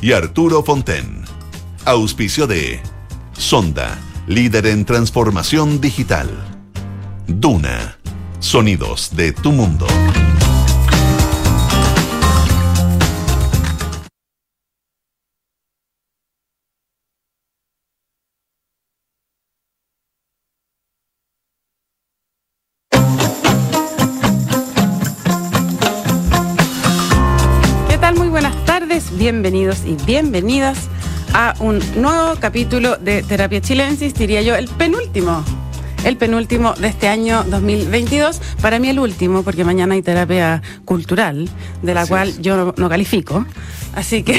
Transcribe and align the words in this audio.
y 0.00 0.12
Arturo 0.12 0.62
Fonten. 0.62 1.24
Auspicio 1.84 2.46
de 2.46 2.80
Sonda, 3.32 3.98
líder 4.26 4.66
en 4.66 4.84
transformación 4.84 5.80
digital. 5.80 6.28
Duna, 7.26 7.98
sonidos 8.40 9.14
de 9.14 9.32
tu 9.32 9.52
mundo. 9.52 9.86
Bienvenidos 29.66 29.84
y 29.84 30.06
bienvenidas 30.06 30.88
a 31.34 31.54
un 31.58 31.80
nuevo 31.96 32.38
capítulo 32.38 32.96
de 32.98 33.24
Terapia 33.24 33.60
Chilensis, 33.60 34.14
diría 34.14 34.40
yo, 34.42 34.54
el 34.54 34.68
penúltimo. 34.68 35.42
El 36.04 36.16
penúltimo 36.16 36.74
de 36.74 36.86
este 36.86 37.08
año 37.08 37.42
2022, 37.48 38.40
para 38.62 38.78
mí 38.78 38.90
el 38.90 39.00
último, 39.00 39.42
porque 39.42 39.64
mañana 39.64 39.94
hay 39.94 40.02
terapia 40.02 40.62
cultural, 40.84 41.48
de 41.82 41.94
la 41.94 42.06
cual 42.06 42.40
yo 42.40 42.74
no 42.76 42.88
califico. 42.88 43.44
Así 43.96 44.22
que 44.22 44.38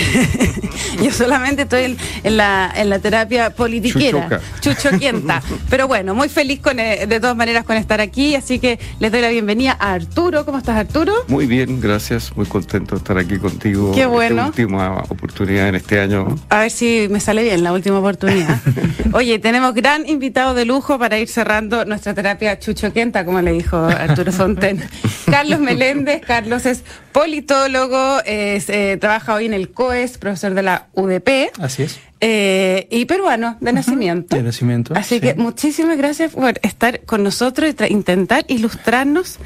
yo 1.04 1.12
solamente 1.12 1.64
estoy 1.64 1.98
en, 2.24 2.38
la, 2.38 2.72
en 2.76 2.92
la 2.92 3.00
terapia 3.00 3.50
politiquera, 3.50 4.40
chuchoquienta. 4.62 5.42
Pero 5.70 5.88
bueno, 5.88 6.14
muy 6.14 6.30
feliz 6.30 6.60
con, 6.60 6.80
eh, 6.80 7.08
de 7.08 7.20
todas 7.20 7.36
maneras 7.36 7.66
con 7.66 7.76
estar 7.76 8.00
aquí, 8.00 8.36
así 8.36 8.60
que 8.60 8.80
les 9.00 9.12
doy 9.12 9.22
la 9.22 9.30
bienvenida 9.30 9.76
a 9.80 9.94
Arturo. 9.94 10.46
¿Cómo 10.46 10.60
estás, 10.60 10.78
Arturo? 10.78 11.12
Muy 11.28 11.48
bien, 11.48 11.82
gracias. 11.82 12.38
Muy 12.38 12.46
contento 12.46 12.94
de 12.94 13.00
estar 13.00 13.18
aquí 13.18 13.40
contigo. 13.40 13.94
Qué 13.96 14.06
bueno. 14.06 14.46
última 14.46 15.04
oportunidad 15.10 15.70
en 15.70 15.76
este 15.76 16.00
año. 16.00 16.36
A 16.50 16.60
ver 16.60 16.70
si 16.70 17.08
me 17.10 17.20
sale 17.20 17.42
bien 17.42 17.64
la 17.64 17.74
última 17.74 17.98
oportunidad. 17.98 18.60
Oye, 19.14 19.40
tenemos 19.40 19.74
gran 19.74 20.08
invitado 20.08 20.54
de 20.54 20.66
lujo 20.66 21.00
para 21.00 21.18
ir 21.18 21.30
cerrando 21.30 21.84
nuestra 21.84 22.14
terapia 22.14 22.60
chuchoquienta, 22.60 23.26
como 23.26 23.42
le 23.42 23.54
dijo 23.54 23.78
Arturo 23.78 24.32
Fonten. 24.32 24.84
Carlos 25.26 25.60
Meléndez. 25.60 26.22
Carlos 26.22 26.68
es 26.68 26.84
politólogo, 27.18 28.20
es, 28.26 28.70
eh, 28.70 28.96
trabaja 29.02 29.34
hoy 29.34 29.48
en 29.48 29.54
el 29.56 29.72
COES, 29.72 30.20
profesor 30.20 30.54
de 30.54 30.62
la 30.62 30.88
UDP. 30.94 31.50
Así 31.60 31.82
es. 31.84 32.00
Eh, 32.20 32.88
y 32.92 33.06
peruano 33.06 33.58
de 33.60 33.74
nacimiento. 33.74 34.36
De 34.36 34.44
nacimiento. 34.44 34.94
Así 34.96 35.20
que 35.20 35.34
muchísimas 35.34 35.98
gracias 35.98 36.34
por 36.34 36.60
estar 36.62 37.02
con 37.02 37.24
nosotros 37.24 37.74
y 37.90 37.92
intentar 37.92 38.46
ilustrarnos 38.48 39.40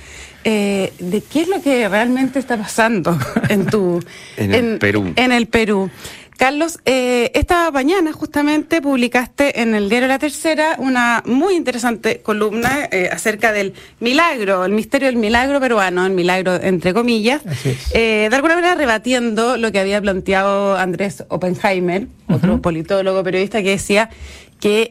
eh, 0.44 0.92
de 1.00 1.22
qué 1.22 1.44
es 1.44 1.48
lo 1.48 1.62
que 1.62 1.88
realmente 1.88 2.40
está 2.40 2.58
pasando 2.58 3.18
en 3.48 3.66
tu 3.66 4.04
en 4.38 4.54
el 4.54 4.78
Perú. 4.78 5.14
En 5.16 5.32
el 5.32 5.48
Perú. 5.48 5.90
Carlos, 6.42 6.80
eh, 6.86 7.30
esta 7.36 7.70
mañana 7.70 8.14
justamente 8.14 8.82
publicaste 8.82 9.62
en 9.62 9.76
el 9.76 9.90
diario 9.90 10.08
La 10.08 10.18
Tercera 10.18 10.76
una 10.80 11.22
muy 11.28 11.54
interesante 11.54 12.22
columna 12.22 12.90
eh, 12.92 13.10
acerca 13.12 13.52
del 13.52 13.76
milagro, 14.00 14.66
el 14.66 14.72
misterio 14.72 15.06
del 15.06 15.18
milagro 15.18 15.60
peruano, 15.60 16.04
el 16.04 16.14
milagro 16.14 16.56
entre 16.56 16.96
comillas, 16.96 17.44
eh, 17.94 18.26
de 18.28 18.36
alguna 18.36 18.56
manera 18.56 18.74
rebatiendo 18.74 19.56
lo 19.58 19.72
que 19.72 19.82
había 19.82 20.02
planteado 20.02 20.76
Andrés 20.78 21.24
Oppenheimer, 21.28 22.08
otro 22.28 22.60
politólogo 22.60 23.24
periodista 23.24 23.62
que 23.62 23.70
decía 23.70 24.10
que 24.60 24.90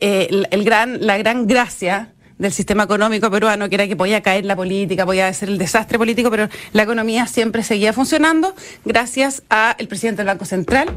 el 0.53 0.63
gran, 0.65 1.05
la 1.05 1.19
gran 1.19 1.49
gracia 1.49 2.13
del 2.41 2.53
sistema 2.53 2.85
económico 2.85 3.31
peruano, 3.31 3.69
que 3.69 3.75
era 3.75 3.87
que 3.87 3.97
podía 3.97 4.23
caer 4.23 4.47
la 4.47 4.57
política, 4.57 5.05
podía 5.05 5.31
ser 5.35 5.51
el 5.51 5.59
desastre 5.59 5.99
político, 5.99 6.31
pero 6.31 6.49
la 6.73 6.83
economía 6.83 7.27
siempre 7.27 7.63
seguía 7.63 7.93
funcionando 7.93 8.55
gracias 8.85 9.43
al 9.51 9.87
presidente 9.89 10.23
del 10.23 10.29
Banco 10.29 10.47
Central, 10.47 10.89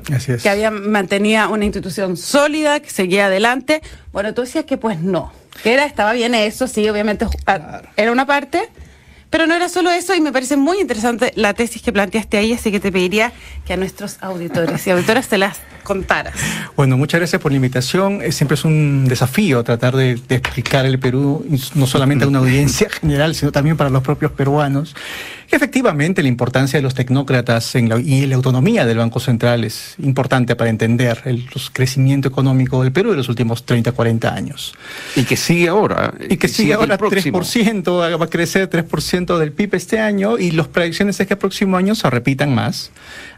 que 0.41 0.50
había 0.50 0.72
mantenido 0.72 1.52
una 1.52 1.66
institución 1.66 2.16
sólida, 2.16 2.80
que 2.80 2.89
seguía 2.89 3.25
adelante. 3.25 3.81
Bueno, 4.13 4.33
tú 4.33 4.41
decías 4.41 4.63
que 4.63 4.77
pues 4.77 5.02
no, 5.02 5.33
que 5.63 5.73
era, 5.73 5.85
estaba 5.85 6.13
bien 6.13 6.33
eso, 6.33 6.66
sí, 6.67 6.88
obviamente 6.88 7.27
era 7.97 8.12
una 8.12 8.25
parte, 8.25 8.69
pero 9.33 9.47
no 9.47 9.55
era 9.55 9.67
solo 9.67 9.89
eso 9.89 10.13
y 10.13 10.21
me 10.21 10.31
parece 10.31 10.57
muy 10.57 10.79
interesante 10.79 11.31
la 11.35 11.55
tesis 11.55 11.81
que 11.81 11.91
planteaste 11.91 12.38
ahí, 12.38 12.53
así 12.53 12.71
que 12.71 12.79
te 12.79 12.91
pediría 12.91 13.33
que 13.66 13.73
a 13.73 13.77
nuestros 13.77 14.17
auditores 14.21 14.85
y 14.85 14.91
auditoras 14.91 15.25
se 15.25 15.39
las 15.39 15.57
contaras. 15.83 16.35
Bueno, 16.75 16.97
muchas 16.97 17.19
gracias 17.19 17.41
por 17.41 17.51
la 17.51 17.55
invitación. 17.55 18.22
Siempre 18.31 18.55
es 18.55 18.63
un 18.63 19.05
desafío 19.07 19.63
tratar 19.63 19.95
de, 19.95 20.19
explicar 20.29 20.85
el 20.85 20.99
Perú, 20.99 21.45
no 21.75 21.88
solamente 21.88 22.25
a 22.25 22.27
una 22.27 22.39
audiencia 22.39 22.89
general, 23.01 23.33
sino 23.35 23.51
también 23.51 23.75
para 23.75 23.89
los 23.89 24.03
propios 24.03 24.31
peruanos. 24.31 24.95
Efectivamente, 25.51 26.23
la 26.23 26.29
importancia 26.29 26.79
de 26.79 26.83
los 26.83 26.95
tecnócratas 26.95 27.75
en 27.75 27.91
y 28.03 28.25
la 28.25 28.35
autonomía 28.35 28.85
del 28.85 28.97
Banco 28.97 29.19
Central 29.19 29.63
es 29.63 29.95
importante 29.99 30.55
para 30.55 30.69
entender 30.72 31.22
el 31.25 31.47
crecimiento 31.73 32.27
económico 32.27 32.81
del 32.81 32.91
Perú 32.91 33.11
de 33.11 33.17
los 33.17 33.29
últimos 33.29 33.63
30, 33.63 33.91
40 33.91 34.33
años. 34.33 34.73
Y 35.16 35.25
que 35.25 35.38
sigue 35.38 35.67
ahora. 35.67 36.13
Y 36.27 36.38
que 36.38 36.47
sigue, 36.47 36.73
ahora 36.73 36.97
3%, 36.97 38.19
va 38.19 38.25
a 38.25 38.29
crecer 38.29 38.67
3% 38.67 39.22
del 39.25 39.51
PIB 39.51 39.75
este 39.75 40.00
año 40.00 40.38
y 40.38 40.51
las 40.51 40.67
predicciones 40.67 41.19
es 41.19 41.28
que 41.28 41.34
el 41.34 41.38
próximo 41.38 41.78
año 41.78 41.95
se 41.95 42.09
repitan 42.09 42.53
más 42.53 42.91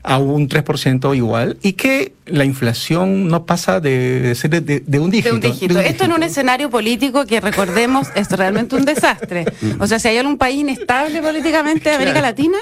a 0.04 0.18
un 0.18 0.50
3% 0.50 1.16
igual 1.16 1.58
y 1.62 1.74
que 1.74 2.14
la 2.26 2.46
inflación 2.46 3.28
no 3.28 3.46
pasa 3.46 3.80
de, 3.80 4.34
ser 4.36 4.64
de, 4.64 5.00
un 5.00 5.12
dígito. 5.12 5.80
Esto 5.80 6.06
en 6.06 6.12
un 6.12 6.24
escenario 6.24 6.70
político 6.70 7.26
que 7.26 7.40
recordemos 7.40 8.08
es 8.16 8.30
realmente 8.32 8.76
un 8.76 8.86
desastre. 8.86 9.46
O 9.80 9.88
sea, 9.88 10.00
si 10.00 10.08
hay 10.08 10.18
algún 10.18 10.38
país 10.38 10.60
inestable 10.60 11.22
políticamente 11.22 11.90
de 11.90 11.96
América 11.96 12.22
Latina, 12.22 12.58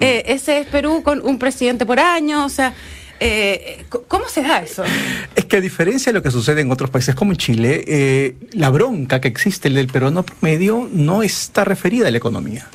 eh, 0.00 0.22
ese 0.26 0.60
es 0.60 0.66
Perú 0.66 1.02
con 1.02 1.20
un 1.24 1.38
presidente 1.38 1.84
por 1.86 2.00
año, 2.00 2.44
o 2.44 2.48
sea... 2.48 2.74
Eh, 3.24 3.84
¿Cómo 4.08 4.28
se 4.28 4.42
da 4.42 4.62
eso? 4.62 4.82
Es 5.36 5.44
que 5.44 5.58
a 5.58 5.60
diferencia 5.60 6.10
de 6.10 6.18
lo 6.18 6.24
que 6.24 6.32
sucede 6.32 6.60
en 6.60 6.72
otros 6.72 6.90
países 6.90 7.14
como 7.14 7.30
en 7.30 7.38
Chile, 7.38 7.84
eh, 7.86 8.34
la 8.52 8.68
bronca 8.68 9.20
que 9.20 9.28
existe 9.28 9.68
el 9.68 9.74
del 9.74 9.86
peruano 9.86 10.24
promedio 10.24 10.88
no 10.92 11.22
está 11.22 11.64
referida 11.64 12.08
a 12.08 12.10
la 12.10 12.16
economía 12.16 12.68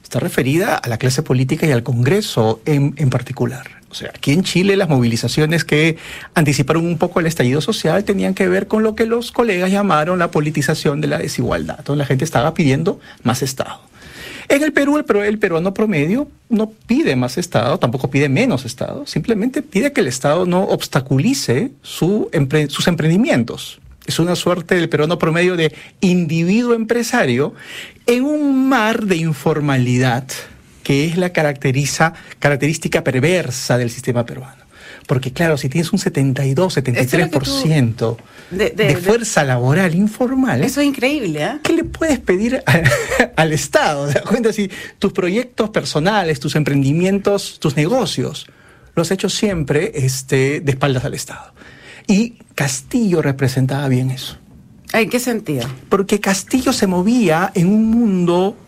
está 0.00 0.20
referida 0.20 0.74
a 0.76 0.88
la 0.88 0.96
clase 0.96 1.22
política 1.22 1.66
y 1.66 1.70
al 1.70 1.82
Congreso 1.82 2.62
en, 2.64 2.94
en, 2.96 3.10
particular. 3.10 3.66
O 3.90 3.94
sea, 3.94 4.08
aquí 4.14 4.32
en 4.32 4.42
Chile 4.42 4.74
las 4.74 4.88
movilizaciones 4.88 5.64
que 5.64 5.98
anticiparon 6.32 6.86
un 6.86 6.96
poco 6.96 7.20
el 7.20 7.26
estallido 7.26 7.60
social 7.60 8.04
tenían 8.04 8.32
que 8.32 8.48
ver 8.48 8.68
con 8.68 8.82
lo 8.82 8.94
que 8.94 9.04
los 9.04 9.32
colegas 9.32 9.70
llamaron 9.70 10.18
la 10.18 10.30
politización 10.30 11.02
de 11.02 11.08
la 11.08 11.18
desigualdad, 11.18 11.80
donde 11.84 12.04
la 12.04 12.06
gente 12.06 12.24
estaba 12.24 12.54
pidiendo 12.54 13.00
más 13.22 13.42
Estado. 13.42 13.87
En 14.48 14.62
el 14.62 14.72
Perú, 14.72 14.96
el, 14.96 15.38
peruano 15.38 15.74
promedio 15.74 16.28
no 16.48 16.70
pide 16.70 17.16
más 17.16 17.36
Estado, 17.36 17.78
tampoco 17.78 18.08
pide 18.08 18.28
menos 18.28 18.64
Estado, 18.64 19.06
simplemente 19.06 19.62
pide 19.62 19.92
que 19.92 20.00
el 20.00 20.06
Estado 20.06 20.46
no 20.46 20.62
obstaculice 20.62 21.70
su 21.82 22.30
sus 22.68 22.88
emprendimientos 22.88 23.80
es 24.08 24.18
una 24.18 24.34
suerte 24.34 24.74
del 24.74 24.88
peruano 24.88 25.18
promedio 25.18 25.54
de 25.54 25.74
individuo 26.00 26.72
empresario 26.72 27.54
en 28.06 28.24
un 28.24 28.66
mar 28.68 29.04
de 29.04 29.16
informalidad 29.16 30.24
que 30.82 31.04
es 31.04 31.18
la 31.18 31.30
característica 31.30 33.04
perversa 33.04 33.76
del 33.76 33.90
sistema 33.90 34.24
peruano. 34.24 34.57
Porque 35.08 35.32
claro, 35.32 35.56
si 35.56 35.70
tienes 35.70 35.90
un 35.90 35.98
72, 35.98 36.76
73% 36.76 38.16
de, 38.50 38.70
de, 38.70 38.96
fuerza 38.98 39.42
laboral 39.42 39.94
informal. 39.94 40.62
Eso 40.62 40.82
es 40.82 40.86
increíble, 40.86 41.42
¿eh? 41.42 41.58
¿Qué 41.62 41.72
le 41.72 41.84
puedes 41.84 42.18
pedir 42.18 42.62
al 43.36 43.52
Estado? 43.54 44.08
¿Te 44.08 44.12
das 44.12 44.22
cuenta? 44.24 44.52
Si 44.52 44.70
tus 44.98 45.14
proyectos 45.14 45.70
personales, 45.70 46.40
tus 46.40 46.56
emprendimientos, 46.56 47.58
tus 47.58 47.74
negocios, 47.74 48.48
los 48.94 49.08
has 49.08 49.12
hecho 49.12 49.30
siempre 49.30 49.92
este, 49.94 50.60
de 50.60 50.72
espaldas 50.72 51.06
al 51.06 51.14
Estado. 51.14 51.54
Y 52.06 52.34
Castillo 52.54 53.22
representaba 53.22 53.88
bien 53.88 54.10
eso. 54.10 54.36
¿En 54.92 55.08
qué 55.08 55.20
sentido? 55.20 55.66
Porque 55.88 56.20
Castillo 56.20 56.74
se 56.74 56.86
movía 56.86 57.50
en 57.54 57.68
un 57.68 57.86
mundo 57.86 58.58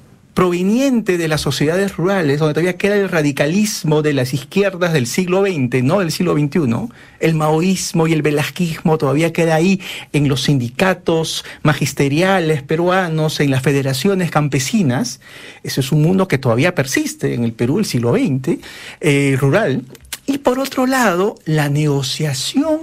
proveniente 0.40 1.18
de 1.18 1.28
las 1.28 1.42
sociedades 1.42 1.98
rurales, 1.98 2.38
donde 2.38 2.54
todavía 2.54 2.78
queda 2.78 2.96
el 2.96 3.10
radicalismo 3.10 4.00
de 4.00 4.14
las 4.14 4.32
izquierdas 4.32 4.94
del 4.94 5.06
siglo 5.06 5.42
XX, 5.42 5.82
no 5.82 5.98
del 5.98 6.10
siglo 6.10 6.32
XXI, 6.32 6.88
el 7.20 7.34
maoísmo 7.34 8.06
y 8.06 8.14
el 8.14 8.22
velasquismo 8.22 8.96
todavía 8.96 9.34
queda 9.34 9.56
ahí 9.56 9.82
en 10.14 10.30
los 10.30 10.44
sindicatos 10.44 11.44
magisteriales 11.62 12.62
peruanos, 12.62 13.38
en 13.40 13.50
las 13.50 13.60
federaciones 13.62 14.30
campesinas. 14.30 15.20
Ese 15.62 15.82
es 15.82 15.92
un 15.92 16.00
mundo 16.00 16.26
que 16.26 16.38
todavía 16.38 16.74
persiste 16.74 17.34
en 17.34 17.44
el 17.44 17.52
Perú 17.52 17.76
del 17.76 17.84
siglo 17.84 18.14
XX, 18.14 18.60
eh, 19.02 19.36
rural. 19.38 19.82
Y 20.24 20.38
por 20.38 20.58
otro 20.58 20.86
lado, 20.86 21.34
la 21.44 21.68
negociación 21.68 22.80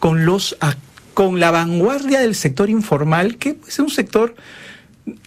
con, 0.00 0.26
los, 0.26 0.56
con 1.14 1.38
la 1.38 1.52
vanguardia 1.52 2.18
del 2.18 2.34
sector 2.34 2.68
informal, 2.68 3.36
que 3.36 3.58
es 3.68 3.78
un 3.78 3.90
sector... 3.90 4.34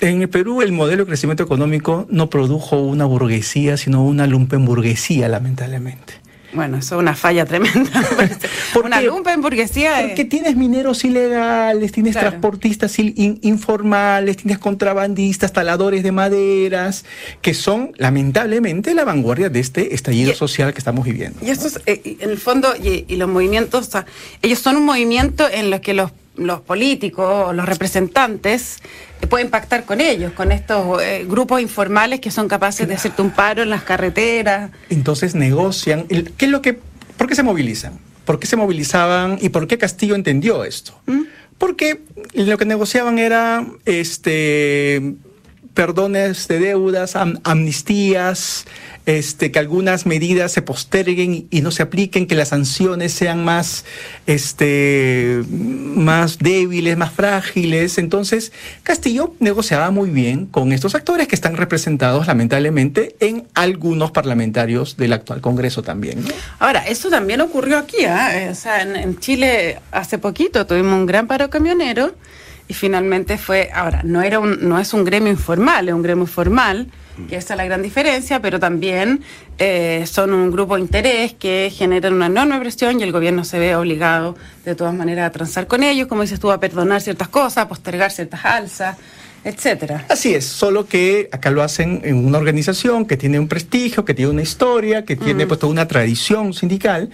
En 0.02 0.22
el 0.22 0.30
Perú 0.30 0.62
el 0.62 0.72
modelo 0.72 1.04
de 1.04 1.08
crecimiento 1.08 1.44
económico 1.44 2.06
no 2.10 2.30
produjo 2.30 2.80
una 2.81 3.06
burguesía, 3.06 3.78
sino 3.78 4.04
una 4.06 4.28
lumpenburguesía, 4.28 5.28
lamentablemente. 5.30 6.14
Bueno, 6.52 6.78
eso 6.78 6.96
es 6.96 7.00
una 7.00 7.14
falla 7.16 7.46
tremenda. 7.46 7.92
¿Por 8.74 8.86
una 8.88 9.00
qué? 9.00 9.06
lumpen 9.06 9.40
burguesía. 9.40 9.98
Porque 10.02 10.26
tienes 10.26 10.56
mineros 10.56 11.06
ilegales, 11.06 11.92
tienes 11.92 12.14
Claro. 12.14 12.30
transportistas 12.31 12.98
in- 12.98 13.38
informales, 13.44 14.38
tienes 14.38 14.58
contrabandistas, 14.58 15.54
taladores 15.54 16.02
de 16.02 16.12
maderas, 16.12 17.06
que 17.42 17.54
son 17.54 17.92
lamentablemente 17.98 18.96
la 18.96 19.06
vanguardia 19.06 19.50
de 19.50 19.60
este 19.60 19.94
estallido 19.94 20.31
Y- 20.31 20.36
social 20.36 20.74
que 20.74 20.80
estamos 20.80 21.06
viviendo. 21.06 21.40
Y 21.46 21.52
eso 21.52 21.68
es, 21.68 21.80
eh, 21.86 22.18
en 22.20 22.31
el 22.31 22.40
fondo, 22.40 22.74
y, 22.84 23.06
y 23.08 23.16
los 23.18 23.30
movimientos, 23.30 23.88
o 23.88 23.92
sea, 23.92 24.06
ellos 24.42 24.58
son 24.58 24.76
un 24.76 24.86
movimiento 24.86 25.48
en 25.50 25.70
los 25.70 25.81
que 25.81 25.94
los, 25.94 26.12
los 26.36 26.62
políticos, 26.62 27.54
los 27.56 27.66
representantes, 27.66 28.78
eh, 29.22 29.28
pueden 29.28 29.50
pactar 29.50 29.84
con 29.86 30.00
ellos, 30.02 30.31
con 30.34 30.52
estos 30.52 31.02
eh, 31.02 31.26
grupos 31.28 31.62
informales 31.62 32.20
que 32.22 32.31
son 32.31 32.48
capaces 32.48 32.88
de 32.88 32.94
hacerte 32.94 33.22
un 33.22 33.31
paro 33.31 33.62
en 33.64 33.70
las 33.70 33.84
carreteras. 33.84 34.72
Entonces 34.90 35.36
negocian. 35.36 36.06
el- 36.10 36.31
¿Qué 36.31 36.46
es 36.46 36.52
lo 36.52 36.62
que, 36.62 36.80
¿Por 37.18 37.28
qué 37.28 37.36
se 37.36 37.44
movilizan? 37.44 38.00
¿Por 38.26 38.40
qué 38.40 38.48
se 38.48 38.56
movilizaban 38.56 39.38
y 39.42 39.50
por 39.50 39.68
qué 39.68 39.78
Castillo 39.78 40.16
entendió 40.16 40.64
esto? 40.64 40.94
Porque 41.58 42.02
lo 42.34 42.58
que 42.58 42.64
negociaban 42.66 43.20
era 43.20 43.66
este 43.86 45.16
perdones 45.74 46.48
de 46.48 46.60
deudas, 46.60 47.16
am- 47.16 47.39
amnistías, 47.44 48.66
este, 49.06 49.51
que 49.51 49.57
algunas 49.60 50.06
medidas 50.06 50.51
se 50.51 50.62
posterguen 50.62 51.48
y, 51.50 51.62
no 51.62 51.71
se 51.71 51.81
apliquen, 51.81 52.27
que 52.27 52.36
las 52.36 52.50
sanciones 52.50 53.12
sean 53.13 53.44
más, 53.44 53.86
este, 54.27 55.42
más 55.50 56.38
débiles, 56.38 56.95
más 56.98 57.12
frágiles. 57.12 57.98
Entonces, 57.98 58.51
Castillo 58.83 59.33
negociaba 59.39 59.89
muy 59.89 60.10
bien 60.10 60.45
con 60.45 60.74
estos 60.74 60.94
actores 60.95 61.27
que 61.27 61.36
están 61.36 61.57
representados, 61.57 62.27
lamentablemente, 62.27 63.16
en 63.19 63.48
algunos 63.56 64.12
parlamentarios 64.12 64.95
del 64.98 65.13
actual 65.13 65.42
Congreso 65.42 65.81
también. 65.81 66.24
Ahora, 66.60 66.86
eso 66.86 67.10
también 67.10 67.42
ocurrió 67.42 67.77
aquí. 67.77 67.98
Eh, 68.01 68.50
o 68.51 68.56
sea, 68.56 68.81
en, 68.83 68.95
en 68.95 69.18
Chile 69.19 69.80
hace 69.92 70.18
poquito 70.19 70.68
tuvimos 70.68 70.94
un 70.94 71.06
gran 71.06 71.25
paro 71.27 71.50
camionero 71.50 72.13
y 72.69 72.74
finalmente 72.75 73.39
fue, 73.39 73.71
ahora, 73.74 74.01
no, 74.04 74.21
era 74.21 74.39
un, 74.39 74.60
no 74.69 74.80
es 74.80 74.94
un 74.94 75.04
gremio 75.04 75.31
informal, 75.31 75.89
es 75.89 75.95
un 75.95 76.04
gremio 76.04 76.27
formal, 76.27 76.88
que 77.27 77.36
esa 77.36 77.56
es 77.56 77.57
la 77.57 77.66
gran 77.66 77.81
diferencia, 77.81 78.42
pero 78.42 78.60
también 78.60 79.21
eh, 79.57 80.06
son 80.06 80.33
un 80.33 80.51
grupo 80.51 80.75
de 80.75 80.81
interés 80.81 81.33
que 81.33 81.74
generan 81.75 82.13
una 82.13 82.27
enorme 82.27 82.60
presión 82.60 83.00
y 83.00 83.04
el 83.04 83.12
gobierno 83.12 83.44
se 83.44 83.57
ve 83.57 83.75
obligado 83.75 84.38
de 84.63 84.75
todas 84.75 84.94
maneras 84.94 85.27
a 85.27 85.31
transar 85.31 85.66
con 85.66 85.83
ellos, 85.83 86.07
como 86.07 86.21
dices 86.21 86.39
tú, 86.39 86.51
a 86.51 86.60
perdonar 86.60 87.01
ciertas 87.01 87.27
cosas, 87.27 87.57
a 87.57 87.68
postergar 87.68 88.12
ciertas 88.12 88.45
alzas, 88.45 88.98
etcétera. 89.44 90.06
Así 90.07 90.36
es, 90.36 90.45
solo 90.45 90.86
que 90.86 91.27
acá 91.31 91.50
lo 91.50 91.63
hacen 91.63 92.01
en 92.04 92.24
una 92.24 92.38
organización 92.38 93.06
que 93.06 93.18
tiene 93.18 93.39
un 93.39 93.48
prestigio, 93.48 94.06
que 94.06 94.13
tiene 94.13 94.31
una 94.31 94.44
historia, 94.44 95.06
que 95.06 95.16
tiene 95.16 95.48
pues 95.48 95.60
toda 95.60 95.71
una 95.71 95.88
tradición 95.88 96.54
sindical. 96.54 97.10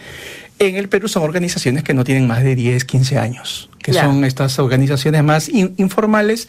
En 0.60 0.76
el 0.76 0.90
Perú 0.90 1.08
son 1.08 1.24
organizaciones 1.24 1.84
que 1.84 1.94
no 1.94 2.04
tienen 2.04 2.28
más 2.28 2.44
de 2.44 2.56
10, 2.56 2.86
15 2.86 3.18
años, 3.18 3.70
que 3.86 3.94
son 3.94 4.26
estas 4.26 4.58
organizaciones 4.60 5.24
más 5.24 5.48
in- 5.48 5.74
informales, 5.78 6.48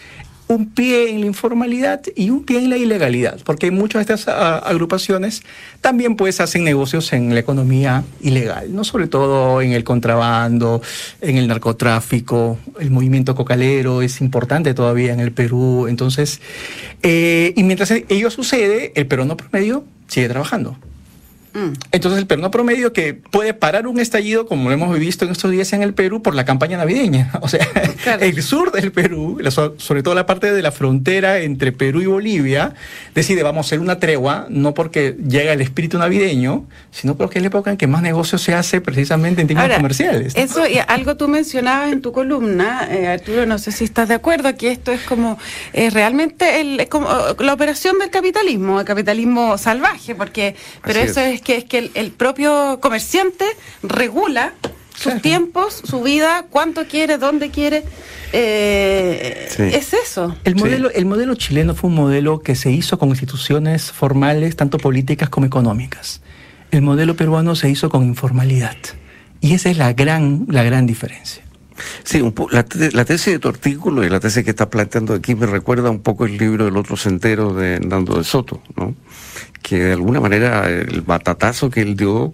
un 0.49 0.71
pie 0.71 1.11
en 1.11 1.21
la 1.21 1.27
informalidad 1.27 2.03
y 2.15 2.31
un 2.31 2.45
pie 2.45 2.59
en 2.59 2.71
la 2.71 2.77
ilegalidad, 2.77 3.41
porque 3.45 3.73
muchas 3.73 4.07
de 4.07 4.15
estas 4.15 4.29
agrupaciones 4.65 5.43
también 5.81 6.15
pues 6.15 6.41
hacen 6.41 6.63
negocios 6.63 7.13
en 7.13 7.35
la 7.35 7.41
economía 7.41 8.05
ilegal, 8.21 8.73
no 8.73 8.85
sobre 8.85 9.09
todo 9.09 9.61
en 9.61 9.73
el 9.73 9.83
contrabando, 9.83 10.81
en 11.21 11.37
el 11.37 11.49
narcotráfico, 11.49 12.59
el 12.79 12.93
movimiento 12.93 13.35
cocalero 13.35 14.03
es 14.03 14.21
importante 14.21 14.73
todavía 14.73 15.13
en 15.13 15.19
el 15.19 15.33
Perú, 15.33 15.89
entonces, 15.89 16.41
eh, 17.03 17.53
y 17.57 17.63
mientras 17.65 17.91
ello 17.91 18.31
sucede, 18.31 18.93
el 18.95 19.07
peruano 19.09 19.37
promedio 19.37 19.85
sigue 20.07 20.29
trabajando. 20.29 20.77
Mm. 21.57 21.73
Entonces 21.93 22.19
el 22.21 22.27
peruano 22.27 22.51
promedio 22.51 22.93
que 22.93 23.15
puede 23.15 23.55
parar 23.55 23.87
un 23.87 23.99
estallido, 23.99 24.47
como 24.47 24.69
lo 24.69 24.75
hemos 24.75 24.99
visto 24.99 25.25
en 25.25 25.31
estos 25.33 25.51
días 25.51 25.73
en 25.73 25.83
el 25.83 25.95
Perú, 25.95 26.21
por 26.23 26.35
la 26.35 26.45
campaña 26.45 26.77
navideña. 26.77 27.31
O 27.41 27.49
sea, 27.49 27.67
Claro. 28.03 28.25
el 28.25 28.43
sur 28.43 28.73
del 28.73 28.91
Perú, 28.93 29.39
sobre 29.79 30.03
todo 30.03 30.15
la 30.15 30.27
parte 30.27 30.53
de 30.53 30.61
la 30.63 30.73
frontera 30.73 31.39
entre 31.39 31.73
Perú 31.73 32.01
y 32.03 32.07
Bolivia, 32.07 32.75
decide 33.15 33.43
vamos 33.43 33.67
a 33.67 33.69
hacer 33.69 33.81
una 33.81 33.99
tregua, 34.01 34.47
no 34.49 34.75
porque 34.75 35.17
llega 35.29 35.53
el 35.53 35.61
espíritu 35.61 35.97
navideño, 35.99 36.67
sino 36.91 37.17
porque 37.17 37.39
es 37.39 37.43
la 37.43 37.49
época 37.49 37.71
en 37.71 37.77
que 37.77 37.87
más 37.87 38.03
negocio 38.03 38.37
se 38.39 38.55
hace 38.55 38.81
precisamente 38.81 39.43
en 39.43 39.57
Ahora, 39.57 39.77
comerciales. 39.77 40.37
¿no? 40.37 40.43
Eso, 40.43 40.67
y 40.67 40.79
algo 40.87 41.17
tú 41.17 41.29
mencionabas 41.29 41.93
en 41.93 42.03
tu 42.03 42.13
columna, 42.13 42.89
eh, 42.91 43.07
Arturo, 43.07 43.47
no 43.47 43.59
sé 43.59 43.73
si 43.73 43.85
estás 43.85 44.09
de 44.09 44.15
acuerdo, 44.15 44.55
que 44.57 44.73
esto 44.73 44.93
es 44.93 45.01
como 45.03 45.39
eh, 45.73 45.91
realmente 45.91 46.61
el, 46.61 46.89
como, 46.89 47.09
la 47.39 47.53
operación 47.55 47.99
del 47.99 48.11
capitalismo, 48.11 48.81
el 48.81 48.87
capitalismo 48.87 49.57
salvaje, 49.59 50.15
porque 50.15 50.57
pero 50.85 51.01
Así 51.01 51.11
eso 51.11 51.21
es. 51.21 51.35
es, 51.37 51.41
que 51.47 51.57
es 51.59 51.65
que 51.65 51.79
el, 51.79 51.91
el 51.95 52.11
propio 52.11 52.81
comerciante 52.81 53.45
regula 53.85 54.53
sus 54.95 55.05
Claro. 55.05 55.21
tiempos, 55.21 55.81
su 55.85 56.03
vida, 56.03 56.47
cuánto 56.51 56.87
quiere, 56.87 57.19
dónde 57.19 57.51
quiere. 57.51 57.85
eh, 58.33 59.47
Sí. 59.51 59.63
Es 59.63 59.93
eso. 59.95 60.35
El 60.45 60.55
Sí. 60.55 60.59
modelo, 60.65 60.91
el 60.91 61.05
modelo 61.07 61.35
chileno 61.37 61.75
fue 61.75 61.89
un 61.91 61.97
modelo 61.97 62.41
que 62.41 62.55
se 62.57 62.71
hizo 62.73 62.99
con 62.99 63.11
instituciones 63.11 63.93
formales, 63.93 64.57
tanto 64.57 64.79
políticas 64.79 65.29
como 65.29 65.47
económicas. 65.47 66.21
El 66.73 66.83
modelo 66.83 67.15
peruano 67.15 67.55
se 67.55 67.71
hizo 67.71 67.89
con 67.89 68.03
informalidad. 68.05 68.77
Y 69.41 69.55
esa 69.55 69.71
es 69.71 69.77
la 69.79 69.93
gran, 69.93 70.47
la 70.51 70.65
gran 70.65 70.87
diferencia. 70.87 71.43
Sí, 72.05 72.21
un 72.23 72.33
po- 72.33 72.49
la, 72.51 72.65
te- 72.65 72.93
la 72.93 73.05
tesis 73.05 73.33
de 73.35 73.39
tu 73.39 73.49
artículo 73.49 74.05
y 74.05 74.09
la 74.09 74.21
tesis 74.21 74.45
que 74.45 74.51
estás 74.51 74.69
planteando 74.69 75.15
aquí 75.15 75.35
me 75.35 75.47
recuerda 75.47 75.91
un 75.91 76.01
poco 76.01 76.25
el 76.27 76.37
libro 76.39 76.65
del 76.65 76.77
otro 76.77 76.97
sendero 76.97 77.53
de 77.55 77.75
Hernando 77.75 78.17
de 78.19 78.25
Soto, 78.25 78.63
¿no? 78.77 78.95
Que 79.63 79.79
de 79.85 79.93
alguna 79.93 80.21
manera 80.21 80.69
el 80.71 81.03
batatazo 81.03 81.71
que 81.71 81.81
él 81.83 81.97
dio 81.97 82.33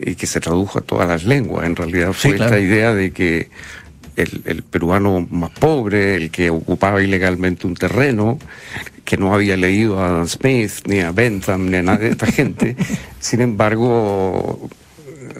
y 0.00 0.14
que 0.14 0.26
se 0.26 0.40
tradujo 0.40 0.78
a 0.78 0.82
todas 0.82 1.08
las 1.08 1.24
lenguas, 1.24 1.64
en 1.66 1.76
realidad 1.76 2.12
Sí, 2.12 2.28
fue 2.28 2.36
claro. 2.36 2.54
esta 2.54 2.60
idea 2.66 2.94
de 2.94 3.12
que 3.12 3.48
el, 4.16 4.42
el 4.46 4.62
peruano 4.62 5.26
más 5.30 5.50
pobre, 5.50 6.16
el 6.16 6.30
que 6.30 6.50
ocupaba 6.50 7.02
ilegalmente 7.02 7.66
un 7.66 7.74
terreno, 7.74 8.38
que 9.04 9.16
no 9.16 9.34
había 9.34 9.56
leído 9.56 10.00
a 10.00 10.08
Adam 10.08 10.26
Smith, 10.26 10.72
ni 10.86 11.00
a 11.00 11.12
Bentham, 11.12 11.70
ni 11.70 11.76
a 11.76 11.82
nadie 11.82 12.06
de 12.06 12.10
esta 12.12 12.26
gente, 12.26 12.76
sin 13.20 13.40
embargo 13.42 14.68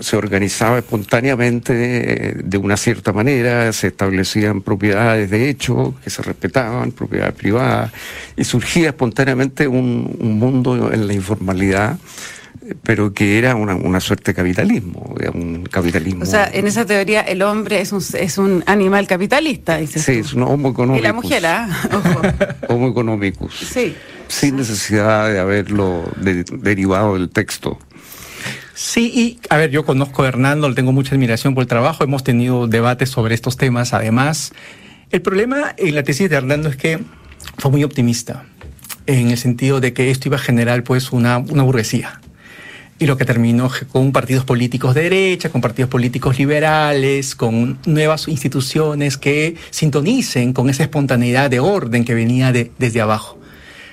se 0.00 0.16
organizaba 0.16 0.78
espontáneamente 0.78 1.72
eh, 1.75 2.34
de 2.44 2.58
una 2.58 2.76
cierta 2.76 3.12
manera, 3.12 3.72
se 3.72 3.88
establecían 3.88 4.60
propiedades 4.62 5.31
de 5.31 5.48
hecho 5.48 5.94
que 6.02 6.10
se 6.10 6.22
respetaban, 6.22 6.93
propiedades 6.93 7.34
privadas, 7.34 7.93
y 8.37 8.44
surgía 8.44 8.88
espontáneamente 8.88 9.66
un, 9.69 10.16
un 10.20 10.38
mundo 10.38 10.93
en 10.93 11.06
la 11.06 11.12
informalidad, 11.12 11.98
pero 12.82 13.12
que 13.14 13.38
era 13.38 13.54
una, 13.54 13.75
una 13.76 14.00
suerte 14.00 14.32
de 14.32 14.34
capitalismo, 14.34 15.14
un 15.34 15.64
capitalismo. 15.70 16.22
O 16.25 16.26
sea, 16.26 16.50
en 16.52 16.66
esa 16.66 16.84
teoría 16.84 17.20
el 17.20 17.42
hombre 17.42 17.81
es 17.81 17.92
un, 17.92 18.02
es 18.19 18.38
un 18.38 18.64
animal 18.66 19.06
capitalista, 19.06 19.76
dices 19.76 20.02
Sí, 20.02 20.14
tú. 20.14 20.20
es 20.20 20.32
un 20.34 20.42
homo 20.42 20.69
Y 20.69 20.70
economicus. 20.72 21.02
la 21.06 21.12
mujer, 21.12 21.46
¿ah? 21.46 21.69
Ojo. 21.92 22.22
Homo 22.75 22.88
economicus. 22.88 23.54
Sí. 23.72 23.94
Sin 24.28 24.56
necesidad 24.56 25.31
de 25.31 25.38
haberlo 25.38 26.02
de- 26.16 26.42
derivado 26.58 27.14
del 27.14 27.28
texto. 27.31 27.78
Sí, 28.78 29.11
y 29.14 29.38
a 29.49 29.56
ver, 29.56 29.70
yo 29.70 29.87
conozco 29.87 30.23
a 30.23 30.28
Hernando, 30.28 30.69
le 30.69 30.75
tengo 30.75 30.93
mucha 30.93 31.14
admiración 31.14 31.55
por 31.55 31.62
el 31.62 31.67
trabajo, 31.67 32.05
hemos 32.05 32.23
tenido 32.23 32.66
debates 32.66 33.09
sobre 33.09 33.35
estos 33.35 33.56
temas 33.56 33.95
además. 33.95 34.52
El 35.11 35.23
problema 35.23 35.75
en 35.78 35.95
la 35.95 36.02
tesis 36.02 36.28
de 36.28 36.37
Hernando 36.37 36.68
es 36.68 36.76
que 36.76 37.00
fue 37.56 37.71
muy 37.71 37.85
optimista, 37.85 38.45
en 39.06 39.30
el 39.30 39.38
sentido 39.38 39.80
de 39.80 39.95
que 39.95 40.11
esto 40.11 40.28
iba 40.28 40.37
a 40.37 40.40
generar 40.40 40.85
pues 40.85 41.11
una, 41.12 41.38
una 41.38 41.62
burguesía. 41.62 42.21
Y 42.99 43.06
lo 43.06 43.16
que 43.16 43.25
terminó 43.25 43.71
con 43.92 44.12
partidos 44.12 44.45
políticos 44.45 44.95
de 44.95 45.04
derecha, 45.04 45.49
con 45.49 45.62
partidos 45.62 45.90
políticos 45.90 46.38
liberales, 46.38 47.35
con 47.35 47.78
nuevas 47.87 48.28
instituciones 48.28 49.16
que 49.16 49.56
sintonicen 49.71 50.52
con 50.52 50.68
esa 50.68 50.83
espontaneidad 50.83 51.49
de 51.49 51.61
orden 51.61 52.04
que 52.04 52.12
venía 52.14 52.52
de- 52.52 52.73
desde 52.78 53.00
abajo. 53.00 53.38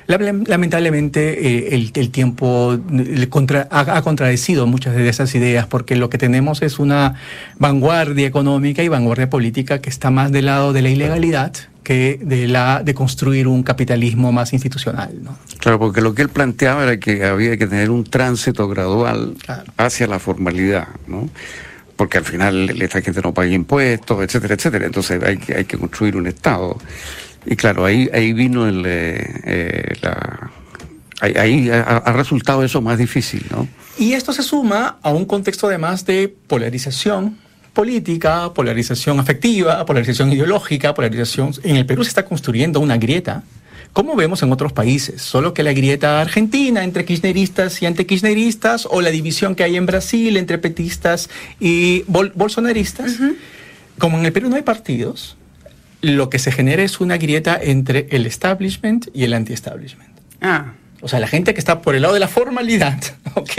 Lame- 0.08 0.44
Lamentablemente 0.48 1.48
eh, 1.48 1.76
el, 1.76 1.92
el 1.96 2.10
tiempo 2.10 2.78
le 2.92 3.30
contra- 3.30 3.68
ha, 3.72 3.80
ha 3.98 4.02
contradecido 4.02 4.68
muchas 4.68 4.96
de 4.96 5.08
esas 5.08 5.34
ideas 5.36 5.66
porque 5.68 5.96
lo 5.96 6.10
que 6.10 6.18
tenemos 6.18 6.62
es 6.62 6.80
una 6.80 7.16
vanguardia 7.60 8.28
económica 8.28 8.84
y 8.84 8.88
vanguardia 8.88 9.30
política 9.30 9.80
que 9.80 9.90
está 9.90 10.12
más 10.12 10.32
del 10.32 10.46
lado 10.48 10.74
de 10.74 10.82
la 10.82 10.90
ilegalidad 10.90 11.54
que 11.84 12.18
de 12.22 12.48
la 12.48 12.82
de 12.84 12.94
construir 12.94 13.48
un 13.48 13.62
capitalismo 13.64 14.32
más 14.32 14.54
institucional. 14.54 15.12
¿no? 15.22 15.38
Claro, 15.60 15.80
porque 15.80 16.00
lo 16.02 16.14
que 16.16 16.22
él 16.22 16.30
planteaba 16.30 16.84
era 16.84 16.98
que 16.98 17.26
había 17.26 17.58
que 17.58 17.68
tener 17.68 17.90
un 17.90 18.04
tránsito 18.06 18.68
gradual 18.70 19.36
Claro. 19.44 19.64
hacia 19.78 20.08
la 20.08 20.20
formalidad, 20.20 20.88
¿no? 21.08 21.30
Porque 21.98 22.18
al 22.18 22.26
final 22.26 22.82
esta 22.82 23.02
gente 23.02 23.22
no 23.22 23.34
paga 23.34 23.50
impuestos, 23.50 24.24
etcétera, 24.24 24.56
etcétera. 24.56 24.86
Entonces 24.86 25.22
hay 25.24 25.38
que, 25.38 25.56
hay 25.56 25.66
que 25.66 25.78
construir 25.78 26.16
un 26.16 26.26
Estado. 26.28 26.78
Y 27.46 27.56
claro, 27.56 27.86
ahí, 27.86 28.10
ahí 28.14 28.34
vino 28.34 28.68
el, 28.68 28.84
eh, 28.86 29.42
eh, 29.46 29.94
la... 30.02 30.52
Ahí, 31.22 31.34
ahí 31.38 31.70
ha, 31.70 31.82
ha 31.82 32.14
resultado 32.14 32.64
eso 32.64 32.82
más 32.82 32.98
difícil, 32.98 33.46
¿no? 33.50 33.68
Y 33.98 34.14
esto 34.14 34.34
se 34.34 34.44
suma 34.44 34.98
a 35.02 35.12
un 35.12 35.26
contexto 35.26 35.68
además 35.68 36.06
de 36.06 36.34
polarización 36.48 37.38
política, 37.74 38.54
polarización 38.54 39.20
afectiva, 39.20 39.86
polarización 39.86 40.32
ideológica, 40.32 40.94
polarización... 40.94 41.54
En 41.64 41.76
el 41.76 41.86
Perú 41.86 42.04
se 42.04 42.10
está 42.10 42.26
construyendo 42.26 42.80
una 42.80 42.98
grieta. 42.98 43.44
Como 43.94 44.16
vemos 44.16 44.42
en 44.42 44.52
otros 44.52 44.74
países, 44.74 45.22
solo 45.22 45.54
que 45.54 45.62
la 45.62 45.74
grieta 45.74 46.22
argentina 46.22 46.84
entre 46.84 47.06
kirchneristas 47.06 47.82
y 47.82 47.86
antikirchneristas, 47.86 48.88
o 48.90 49.02
la 49.02 49.12
división 49.12 49.56
que 49.56 49.64
hay 49.64 49.76
en 49.76 49.86
Brasil 49.86 50.38
entre 50.38 50.58
petistas 50.58 51.30
y 51.60 52.04
bolsonaristas, 52.08 53.18
como 54.00 54.18
en 54.18 54.26
el 54.26 54.34
Perú 54.34 54.50
no 54.50 54.56
hay 54.56 54.64
partidos, 54.64 55.38
lo 56.04 56.30
que 56.30 56.38
se 56.38 56.52
genera 56.52 56.84
es 56.84 57.00
una 57.00 57.18
grieta 57.18 57.58
entre 57.60 58.08
el 58.12 58.26
establishment 58.26 59.08
y 59.14 59.24
el 59.24 59.34
anti-establishment. 59.34 60.12
Ah. 60.42 60.74
O 61.02 61.08
sea, 61.08 61.20
la 61.20 61.28
gente 61.28 61.54
que 61.54 61.60
está 61.60 61.82
por 61.82 61.96
el 61.96 62.02
lado 62.02 62.14
de 62.14 62.20
la 62.20 62.28
formalidad, 62.28 63.02
¿ok? 63.36 63.52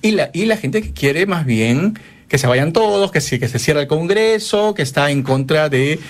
Y 0.00 0.12
la, 0.12 0.30
y 0.32 0.46
la 0.46 0.56
gente 0.56 0.82
que 0.82 0.92
quiere 0.92 1.26
más 1.26 1.44
bien 1.44 1.98
que 2.28 2.38
se 2.38 2.46
vayan 2.46 2.72
todos, 2.72 3.12
que, 3.12 3.20
que 3.20 3.46
se 3.46 3.58
cierre 3.58 3.82
el 3.82 3.86
Congreso, 3.88 4.72
que 4.72 4.80
está 4.80 5.10
en 5.10 5.22
contra 5.22 5.68
de 5.68 6.00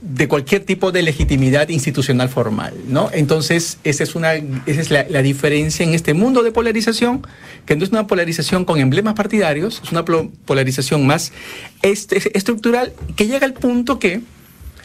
de 0.00 0.28
cualquier 0.28 0.64
tipo 0.64 0.92
de 0.92 1.02
legitimidad 1.02 1.68
institucional 1.70 2.28
formal, 2.28 2.74
¿no? 2.86 3.10
Entonces, 3.12 3.78
esa 3.82 4.04
es, 4.04 4.14
una, 4.14 4.34
esa 4.34 4.80
es 4.80 4.90
la, 4.90 5.22
diferencia 5.22 5.84
en 5.84 5.92
este 5.92 6.14
mundo 6.14 6.42
de 6.42 6.52
polarización, 6.52 7.26
que 7.66 7.74
no 7.74 7.84
es 7.84 7.90
una 7.90 8.06
polarización 8.06 8.64
con 8.64 8.78
emblemas 8.78 9.14
partidarios, 9.14 9.82
es 9.82 9.90
una 9.90 10.04
polarización 10.04 11.06
más 11.06 11.32
este, 11.82 12.36
estructural 12.36 12.92
que 13.16 13.26
llega 13.26 13.44
al 13.44 13.54
punto 13.54 13.98
que 13.98 14.20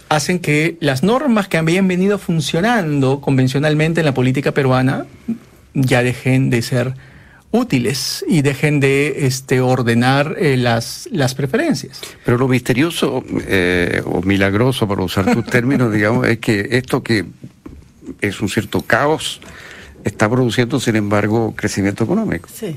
hacen 0.10 0.40
que 0.40 0.78
las 0.80 1.04
normas 1.04 1.48
que 1.48 1.58
habían 1.58 1.88
venido 1.88 2.20
funcionando 2.20 3.22
convencionalmente 3.22 4.02
en 4.02 4.06
la 4.06 4.14
política 4.14 4.52
peruana 4.52 5.06
ya 5.74 6.04
dejen 6.04 6.50
de 6.50 6.62
ser 6.62 6.94
útiles 7.52 8.26
y 8.28 8.42
dejen 8.42 8.80
de 8.80 9.28
este, 9.28 9.62
ordenar 9.62 10.36
eh, 10.40 10.58
las, 10.58 11.08
las 11.12 11.36
preferencias. 11.36 12.02
Pero 12.26 12.38
lo 12.38 12.48
misterioso 12.48 13.24
eh, 13.48 14.02
o 14.06 14.22
milagroso, 14.24 14.88
para 14.88 15.04
usar 15.04 15.32
tus 15.32 15.46
términos, 15.50 15.94
digamos, 15.94 16.28
es 16.28 16.40
que 16.40 16.68
esto 16.72 17.04
que 17.04 17.26
es 18.22 18.42
un 18.42 18.50
cierto 18.50 18.82
caos, 18.82 19.40
está 20.04 20.30
produciendo, 20.30 20.80
sin 20.80 20.96
embargo, 20.96 21.54
crecimiento 21.56 22.04
económico. 22.04 22.50
Sí. 22.54 22.76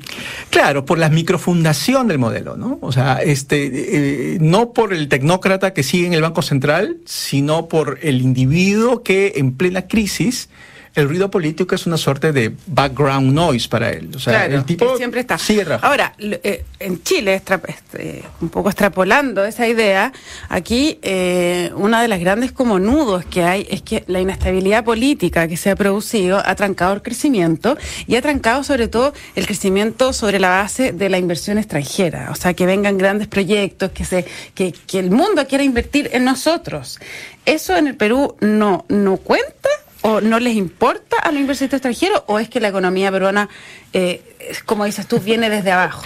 Claro, 0.50 0.84
por 0.84 0.98
la 0.98 1.08
microfundación 1.08 2.08
del 2.08 2.18
modelo, 2.18 2.56
¿no? 2.56 2.78
O 2.80 2.92
sea, 2.92 3.16
este, 3.16 4.34
eh, 4.34 4.38
no 4.40 4.72
por 4.72 4.92
el 4.92 5.08
tecnócrata 5.08 5.72
que 5.72 5.82
sigue 5.82 6.06
en 6.06 6.14
el 6.14 6.22
Banco 6.22 6.42
Central, 6.42 6.98
sino 7.04 7.68
por 7.68 7.98
el 8.02 8.22
individuo 8.22 9.02
que 9.02 9.34
en 9.36 9.52
plena 9.52 9.82
crisis 9.82 10.48
el 10.96 11.08
ruido 11.08 11.30
político 11.30 11.74
es 11.74 11.86
una 11.86 11.98
suerte 11.98 12.32
de 12.32 12.56
background 12.66 13.32
noise 13.32 13.68
para 13.68 13.90
él. 13.90 14.10
O 14.16 14.18
sea, 14.18 14.46
el 14.46 14.64
tipo 14.64 14.96
siempre 14.96 15.20
está. 15.20 15.38
Ahora, 15.82 16.14
eh, 16.18 16.64
en 16.80 17.02
Chile, 17.02 17.42
este, 17.68 18.24
un 18.40 18.48
poco 18.48 18.70
extrapolando 18.70 19.44
esa 19.44 19.68
idea, 19.68 20.12
aquí 20.48 20.98
eh, 21.02 21.70
una 21.76 22.00
de 22.00 22.08
las 22.08 22.18
grandes 22.18 22.50
como 22.50 22.78
nudos 22.78 23.26
que 23.26 23.44
hay 23.44 23.66
es 23.70 23.82
que 23.82 24.04
la 24.06 24.20
inestabilidad 24.20 24.84
política 24.84 25.46
que 25.48 25.58
se 25.58 25.70
ha 25.70 25.76
producido 25.76 26.42
ha 26.44 26.54
trancado 26.54 26.94
el 26.94 27.02
crecimiento 27.02 27.76
y 28.06 28.16
ha 28.16 28.22
trancado 28.22 28.64
sobre 28.64 28.88
todo 28.88 29.12
el 29.34 29.44
crecimiento 29.44 30.14
sobre 30.14 30.40
la 30.40 30.48
base 30.48 30.92
de 30.92 31.10
la 31.10 31.18
inversión 31.18 31.58
extranjera. 31.58 32.30
O 32.30 32.34
sea, 32.36 32.54
que 32.54 32.64
vengan 32.64 32.96
grandes 32.96 33.28
proyectos, 33.28 33.90
que, 33.90 34.06
se, 34.06 34.24
que, 34.54 34.72
que 34.72 34.98
el 34.98 35.10
mundo 35.10 35.46
quiera 35.46 35.62
invertir 35.62 36.08
en 36.14 36.24
nosotros. 36.24 36.98
¿Eso 37.44 37.76
en 37.76 37.86
el 37.86 37.96
Perú 37.96 38.34
no, 38.40 38.86
no 38.88 39.18
cuenta? 39.18 39.68
O 40.06 40.20
no 40.20 40.38
les 40.38 40.54
importa 40.54 41.16
a 41.20 41.32
los 41.32 41.40
inversionistas 41.40 41.78
extranjeros 41.78 42.22
o 42.28 42.38
es 42.38 42.48
que 42.48 42.60
la 42.60 42.68
economía 42.68 43.10
peruana, 43.10 43.48
eh, 43.92 44.22
como 44.64 44.84
dices 44.84 45.08
tú, 45.08 45.18
viene 45.18 45.50
desde 45.50 45.72
abajo? 45.72 46.04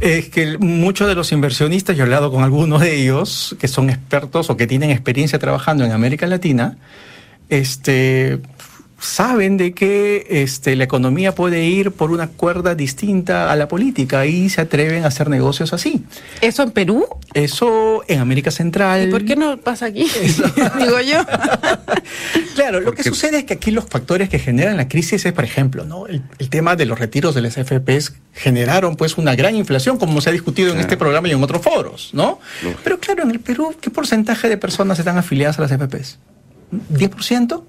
Es 0.00 0.28
que 0.30 0.58
muchos 0.58 1.06
de 1.06 1.14
los 1.14 1.30
inversionistas, 1.30 1.96
yo 1.96 2.02
he 2.02 2.06
hablado 2.06 2.32
con 2.32 2.42
algunos 2.42 2.80
de 2.80 3.00
ellos 3.00 3.54
que 3.60 3.68
son 3.68 3.88
expertos 3.88 4.50
o 4.50 4.56
que 4.56 4.66
tienen 4.66 4.90
experiencia 4.90 5.38
trabajando 5.38 5.84
en 5.84 5.92
América 5.92 6.26
Latina, 6.26 6.76
este, 7.48 8.40
saben 8.98 9.56
de 9.56 9.72
que 9.72 10.26
este, 10.30 10.74
la 10.74 10.84
economía 10.84 11.34
puede 11.34 11.64
ir 11.64 11.92
por 11.92 12.10
una 12.10 12.28
cuerda 12.28 12.74
distinta 12.74 13.52
a 13.52 13.56
la 13.56 13.68
política 13.68 14.26
y 14.26 14.48
se 14.48 14.62
atreven 14.62 15.04
a 15.04 15.08
hacer 15.08 15.28
negocios 15.28 15.72
así. 15.72 16.04
¿Eso 16.40 16.62
en 16.62 16.70
Perú? 16.70 17.06
Eso 17.34 18.02
en 18.08 18.20
América 18.20 18.50
Central. 18.50 19.08
¿Y 19.08 19.10
por 19.10 19.24
qué 19.24 19.36
no 19.36 19.58
pasa 19.58 19.86
aquí? 19.86 20.06
Digo 20.78 21.00
yo. 21.00 21.24
claro, 22.54 22.80
lo 22.80 22.92
que 22.92 23.02
sucede 23.02 23.38
es 23.38 23.44
que 23.44 23.54
aquí 23.54 23.70
los 23.70 23.84
factores 23.84 24.28
que 24.28 24.38
generan 24.38 24.76
la 24.76 24.88
crisis 24.88 25.26
es, 25.26 25.32
por 25.32 25.44
ejemplo, 25.44 25.84
¿no? 25.84 26.06
el, 26.06 26.22
tema 26.48 26.76
de 26.76 26.86
los 26.86 26.98
retiros 26.98 27.34
de 27.34 27.42
las 27.42 27.54
FPs 27.54 28.14
generaron 28.32 28.96
pues 28.96 29.18
una 29.18 29.34
gran 29.34 29.56
inflación, 29.56 29.98
como 29.98 30.20
se 30.20 30.30
ha 30.30 30.32
discutido 30.32 30.72
en 30.72 30.80
este 30.80 30.96
programa 30.96 31.28
y 31.28 31.32
en 31.32 31.42
otros 31.42 31.60
foros, 31.60 32.10
¿no? 32.12 32.38
Pero 32.82 32.98
claro, 32.98 33.24
en 33.24 33.30
el 33.30 33.40
Perú, 33.40 33.74
¿qué 33.80 33.90
porcentaje 33.90 34.48
de 34.48 34.56
personas 34.56 34.98
están 34.98 35.18
afiliadas 35.18 35.58
a 35.58 35.62
las 35.62 35.72
FPs? 35.72 36.18
¿10%? 36.92 37.62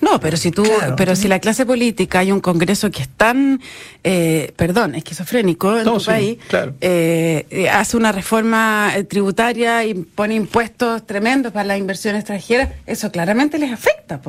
No, 0.00 0.20
pero 0.20 0.36
si 0.36 0.50
tú, 0.50 0.64
pero 0.96 1.16
si 1.16 1.28
la 1.28 1.38
clase 1.38 1.64
política 1.66 2.20
hay 2.20 2.30
un 2.30 2.40
Congreso 2.40 2.90
que 2.90 3.02
es 3.02 3.08
tan, 3.08 3.60
eh, 4.02 4.52
perdón, 4.56 4.94
esquizofrénico 4.94 5.78
en 5.78 5.84
tu 5.84 6.02
país, 6.02 6.38
eh, 6.80 7.46
eh, 7.50 7.68
hace 7.70 7.96
una 7.96 8.12
reforma 8.12 8.92
tributaria 9.08 9.84
y 9.84 9.94
pone 9.94 10.34
impuestos 10.34 11.06
tremendos 11.06 11.52
para 11.52 11.64
la 11.64 11.78
inversión 11.78 12.16
extranjera, 12.16 12.74
eso 12.86 13.10
claramente 13.10 13.58
les 13.58 13.72
afecta. 13.72 14.20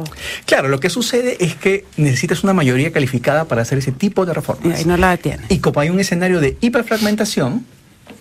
Claro, 0.45 0.69
lo 0.69 0.79
que 0.79 0.89
sucede 0.89 1.37
es 1.39 1.55
que 1.55 1.85
necesitas 1.97 2.43
una 2.43 2.53
mayoría 2.53 2.91
calificada 2.91 3.45
para 3.45 3.61
hacer 3.61 3.77
ese 3.77 3.91
tipo 3.91 4.25
de 4.25 4.33
reformas. 4.33 4.81
Y 4.81 4.85
no 4.85 4.97
la 4.97 5.17
tiene. 5.17 5.43
Y 5.49 5.59
como 5.59 5.81
hay 5.81 5.89
un 5.89 5.99
escenario 5.99 6.39
de 6.39 6.57
hiperfragmentación, 6.61 7.65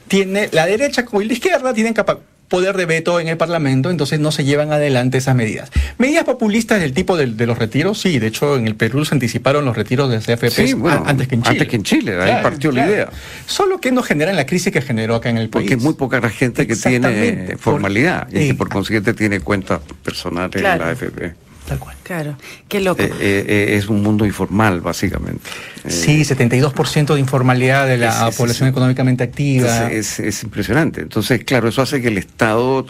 tiene 0.09 0.49
la 0.53 0.67
derecha 0.67 1.05
como 1.05 1.23
la 1.23 1.33
izquierda 1.33 1.73
tienen 1.73 1.95
capacidad 1.95 2.34
poder 2.55 2.77
de 2.77 2.87
veto 2.87 3.19
en 3.19 3.27
el 3.27 3.37
Parlamento, 3.37 3.91
entonces 3.91 4.21
no 4.21 4.31
se 4.31 4.45
llevan 4.45 4.73
adelante 4.73 5.19
esas 5.19 5.35
medidas. 5.35 5.73
Medidas 5.99 6.23
populistas 6.23 6.81
del 6.81 6.93
tipo 6.93 7.17
de, 7.17 7.27
los 7.47 7.59
retiros, 7.59 8.01
sí, 8.01 8.21
de 8.21 8.29
hecho 8.29 8.57
en 8.57 8.69
el 8.69 8.77
Perú 8.77 9.05
se 9.05 9.17
anticiparon 9.17 9.65
los 9.65 9.77
retiros 9.77 10.09
de 10.09 10.19
CFP 10.19 10.77
antes 11.05 11.27
que 11.27 11.35
en 11.35 11.43
Chile. 11.43 11.51
Antes 11.51 11.69
que 11.69 11.77
en 11.77 11.83
Chile, 11.83 12.23
ahí 12.23 12.43
partió 12.43 12.71
la 12.71 12.87
idea. 12.87 13.09
Solo 13.47 13.81
que 13.81 13.91
no 13.91 14.03
generan 14.05 14.37
la 14.37 14.47
crisis 14.47 14.73
que 14.73 14.83
generó 14.83 15.17
acá 15.17 15.31
en 15.31 15.39
el 15.39 15.49
país. 15.49 15.69
Porque 15.69 15.83
muy 15.83 15.95
poca 15.95 16.21
gente 16.31 16.67
que 16.67 16.77
tiene 16.77 17.57
formalidad 17.59 18.29
y 18.31 18.49
que 18.49 18.55
por 18.55 18.69
consiguiente 18.69 19.15
tiene 19.15 19.41
cuentas 19.41 19.81
personales 20.05 20.57
en 20.57 20.63
la 20.63 20.91
AFP. 20.91 21.44
Tal 21.67 21.79
cual. 21.79 21.97
Claro, 22.03 22.37
qué 22.69 22.81
loco. 22.81 23.03
Eh, 23.03 23.11
eh, 23.21 23.45
eh, 23.49 23.77
es 23.77 23.89
un 23.89 24.03
mundo 24.03 24.27
informal, 24.27 24.83
básicamente. 24.83 25.49
Sí, 25.89 26.23
72% 26.23 27.15
de 27.15 27.21
informalidad 27.21 27.87
de 27.87 27.97
la 27.97 28.31
población 28.31 28.69
económicamente 28.69 29.25
activa. 29.25 29.91
Es, 29.91 30.43
impresionante. 30.43 31.01
Entonces, 31.01 31.43
claro, 31.45 31.69
eso 31.69 31.81
hace 31.81 32.03
que 32.03 32.09
el 32.09 32.19
Estado 32.19 32.87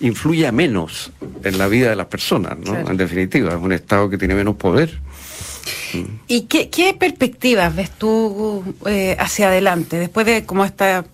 influya 0.00 0.52
menos 0.52 1.12
en 1.42 1.58
la 1.58 1.66
vida 1.66 1.90
de 1.90 1.96
las 1.96 2.06
personas, 2.06 2.58
¿no? 2.58 2.78
En 2.88 2.96
definitiva, 2.96 3.50
es 3.50 3.60
un 3.60 3.72
Estado 3.72 4.08
que 4.08 4.18
tiene 4.18 4.34
menos 4.34 4.56
poder. 4.56 5.00
¿Y 6.28 6.42
qué, 6.42 6.68
qué 6.68 6.94
perspectivas 6.94 7.74
ves 7.74 7.90
tú 7.90 8.76
hacia 9.18 9.48
adelante, 9.48 9.98
después 9.98 10.26
de 10.26 10.44
cómo 10.44 10.64
está 10.64 11.04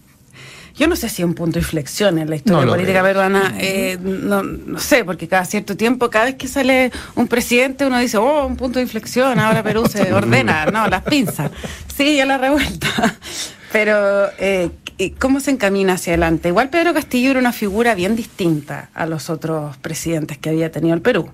yo 0.81 0.89
no 0.89 0.97
sé 0.97 1.11
si 1.11 1.23
un 1.23 1.35
punto 1.35 1.59
de 1.59 1.61
inflexión 1.61 2.19
en 2.19 2.31
la 2.31 2.37
historia 2.37 2.67
política 2.67 3.03
peruana, 3.03 3.55
eh, 3.59 3.99
no, 4.01 4.79
sé, 4.79 5.05
porque 5.05 5.29
cada 5.29 5.45
cierto 5.45 5.77
tiempo, 5.77 6.09
cada 6.09 6.25
vez 6.25 6.37
que 6.37 6.49
sale 6.49 6.91
un 7.17 7.29
presidente, 7.29 7.85
uno 7.85 7.99
dice, 7.99 8.17
oh, 8.17 8.47
un 8.47 8.57
punto 8.57 8.79
de 8.79 8.85
inflexión, 8.85 9.39
ahora 9.39 9.63
Perú 9.63 9.85
se 9.87 10.11
ordena, 10.15 10.65
no, 10.67 10.89
las 10.89 11.03
pinzas. 11.03 11.51
Sí, 11.95 12.17
ya 12.17 12.25
la 12.25 12.39
revuelta. 12.39 12.89
Pero, 13.73 14.31
eh, 14.39 14.71
¿cómo 15.19 15.41
se 15.41 15.51
encamina 15.51 15.93
hacia 15.93 16.15
adelante? 16.15 16.49
Igual 16.49 16.71
Pedro 16.71 16.95
Castillo 16.95 17.33
era 17.33 17.41
una 17.41 17.53
figura 17.53 17.95
bien 17.95 18.17
distinta 18.17 18.89
a 18.95 19.05
los 19.05 19.29
otros 19.29 19.77
presidentes 19.77 20.39
que 20.39 20.49
había 20.49 20.73
tenido 20.73 20.95
el 20.95 21.03
Perú. 21.03 21.29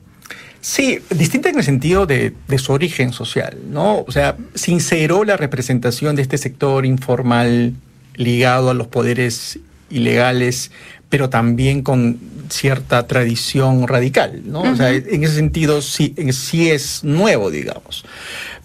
Sí, 0.61 0.99
distinta 1.11 1.51
en 1.51 1.59
el 1.59 1.63
sentido 1.63 2.05
de, 2.07 2.35
de, 2.49 2.59
su 2.59 2.73
origen 2.73 3.13
social, 3.13 3.57
¿no? 3.71 4.01
O 4.01 4.11
sea, 4.11 4.37
sinceró 4.57 5.23
la 5.23 5.37
representación 5.37 6.17
de 6.17 6.23
este 6.23 6.37
sector 6.37 6.85
informal 6.85 7.75
ligado 8.17 8.71
a 8.71 8.75
los 8.75 8.89
poderes 8.89 9.59
ilegales, 9.91 10.71
pero 11.09 11.31
también 11.31 11.83
con 11.83 12.19
cierta 12.49 13.07
tradición 13.07 13.87
radical, 13.87 14.43
¿no? 14.45 14.63
O 14.63 14.77
sea, 14.77 14.91
en 14.91 15.25
ese 15.25 15.35
sentido 15.37 15.83
sí, 15.83 16.15
sí 16.33 16.71
es 16.71 17.05
nuevo, 17.05 17.51
digamos. 17.51 18.05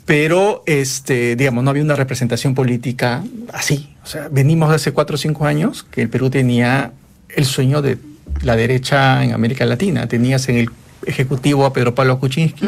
Pero, 0.06 0.64
este, 0.66 1.36
digamos, 1.36 1.64
no 1.64 1.70
había 1.70 1.84
una 1.84 1.96
representación 1.96 2.56
política 2.56 3.24
así. 3.54 3.96
O 4.04 4.08
sea, 4.08 4.28
venimos 4.30 4.70
de 4.70 4.76
hace 4.76 4.92
cuatro 4.92 5.16
o 5.16 5.18
cinco 5.18 5.46
años 5.46 5.84
que 5.84 6.02
el 6.02 6.10
Perú 6.10 6.30
tenía 6.30 6.92
el 7.30 7.46
sueño 7.46 7.82
de 7.82 7.98
la 8.42 8.56
derecha 8.56 9.24
en 9.24 9.34
América 9.34 9.66
Latina. 9.66 10.08
Tenías 10.08 10.50
en 10.50 10.58
el 10.58 10.70
ejecutivo 11.06 11.66
a 11.66 11.74
Pedro 11.74 11.96
Pablo 11.96 12.20
Kuczynski, 12.20 12.66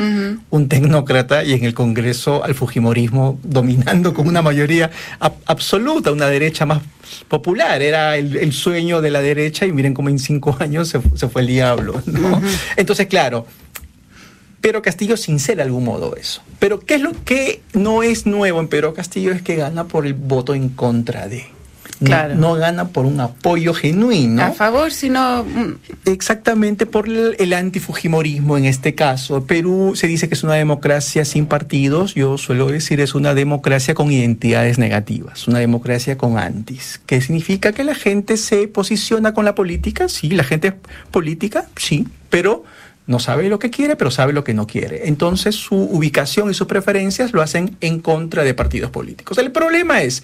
un 0.49 0.69
tecnócrata, 0.69 1.43
y 1.43 1.53
en 1.53 1.63
el 1.65 1.73
Congreso 1.73 2.43
al 2.43 2.55
Fujimorismo 2.55 3.39
dominando 3.43 4.13
con 4.13 4.27
una 4.27 4.41
mayoría 4.41 4.91
absoluta, 5.45 6.11
una 6.11 6.27
derecha 6.27 6.65
más 6.65 6.81
popular. 7.27 7.81
Era 7.81 8.17
el, 8.17 8.53
sueño 8.53 9.01
de 9.01 9.11
la 9.11 9.21
derecha 9.21 9.65
y 9.65 9.71
miren 9.71 9.93
cómo 9.93 10.09
en 10.09 10.19
cinco 10.19 10.55
años 10.59 10.89
se, 10.89 11.29
fue 11.29 11.41
el 11.41 11.47
diablo. 11.47 12.01
Entonces, 12.77 13.07
claro, 13.07 13.45
Pedro 14.61 14.81
Castillo 14.81 15.17
sincera 15.17 15.57
de 15.57 15.63
algún 15.63 15.83
modo 15.83 16.15
eso. 16.15 16.41
Pero 16.59 16.79
¿qué 16.79 16.95
es 16.95 17.01
lo 17.01 17.11
que 17.25 17.61
no 17.73 18.01
es 18.01 18.25
nuevo 18.25 18.59
en 18.61 18.69
Pedro 18.69 18.93
Castillo? 18.93 19.31
Es 19.31 19.41
que 19.41 19.55
gana 19.55 19.85
por 19.85 20.05
el 20.05 20.13
voto 20.13 20.55
en 20.55 20.69
contra 20.69 21.27
de. 21.27 21.45
Claro. 22.05 22.35
No, 22.35 22.53
gana 22.55 22.87
por 22.89 23.05
un 23.05 23.19
apoyo 23.19 23.73
genuino. 23.73 24.43
A 24.43 24.51
favor, 24.51 24.91
sino... 24.91 25.43
mm, 25.43 25.73
Exactamente 26.05 26.85
por 26.85 27.07
el, 27.07 27.35
el 27.39 27.53
antifujimorismo 27.53 28.57
en 28.57 28.65
este 28.65 28.95
caso. 28.95 29.45
Perú 29.45 29.93
se 29.95 30.07
dice 30.07 30.27
que 30.27 30.35
es 30.35 30.43
una 30.43 30.53
democracia 30.53 31.25
sin 31.25 31.45
partidos. 31.45 32.13
Yo 32.15 32.37
suelo 32.37 32.67
decir 32.67 32.99
es 33.01 33.15
una 33.15 33.33
democracia 33.33 33.93
con 33.93 34.11
identidades 34.11 34.77
negativas, 34.77 35.47
una 35.47 35.59
democracia 35.59 36.17
con 36.17 36.37
antis. 36.37 37.01
¿Qué 37.05 37.21
significa 37.21 37.71
que 37.71 37.83
la 37.83 37.95
gente 37.95 38.37
se 38.37 38.67
posiciona 38.67 39.33
con 39.33 39.45
la 39.45 39.55
política? 39.55 40.07
Sí, 40.09 40.29
la 40.29 40.43
gente 40.43 40.69
es 40.69 40.73
política, 41.11 41.65
sí, 41.75 42.07
pero 42.29 42.63
no 43.05 43.19
sabe 43.19 43.49
lo 43.49 43.59
que 43.59 43.69
quiere, 43.69 43.95
pero 43.95 44.11
sabe 44.11 44.31
lo 44.31 44.43
que 44.43 44.53
no 44.53 44.65
quiere. 44.65 45.07
Entonces 45.09 45.55
su 45.55 45.75
ubicación 45.75 46.49
y 46.49 46.53
sus 46.53 46.67
preferencias 46.67 47.33
lo 47.33 47.41
hacen 47.41 47.75
en 47.81 47.99
contra 47.99 48.43
de 48.43 48.53
partidos 48.53 48.91
políticos. 48.91 49.37
El 49.37 49.51
problema 49.51 50.01
es 50.01 50.23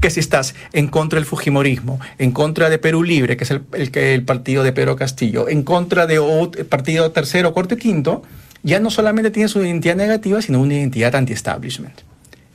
que 0.00 0.10
si 0.10 0.20
estás 0.20 0.54
en 0.72 0.88
contra 0.88 1.18
del 1.18 1.24
Fujimorismo, 1.26 2.00
en 2.18 2.32
contra 2.32 2.68
de 2.68 2.78
Perú 2.78 3.02
Libre, 3.02 3.36
que 3.36 3.44
es 3.44 3.50
el, 3.50 3.62
el, 3.72 4.22
partido 4.24 4.62
de 4.62 4.72
Pedro 4.72 4.96
Castillo, 4.96 5.48
en 5.48 5.62
contra 5.62 6.06
de 6.06 6.20
ot- 6.20 6.64
partido 6.64 7.10
tercero, 7.12 7.54
cuarto 7.54 7.74
y 7.74 7.78
quinto, 7.78 8.22
ya 8.62 8.78
no 8.78 8.90
solamente 8.90 9.30
tienes 9.30 9.54
una 9.56 9.66
identidad 9.66 9.96
negativa, 9.96 10.42
sino 10.42 10.60
una 10.60 10.74
identidad 10.74 11.14
anti-establishment. 11.14 12.00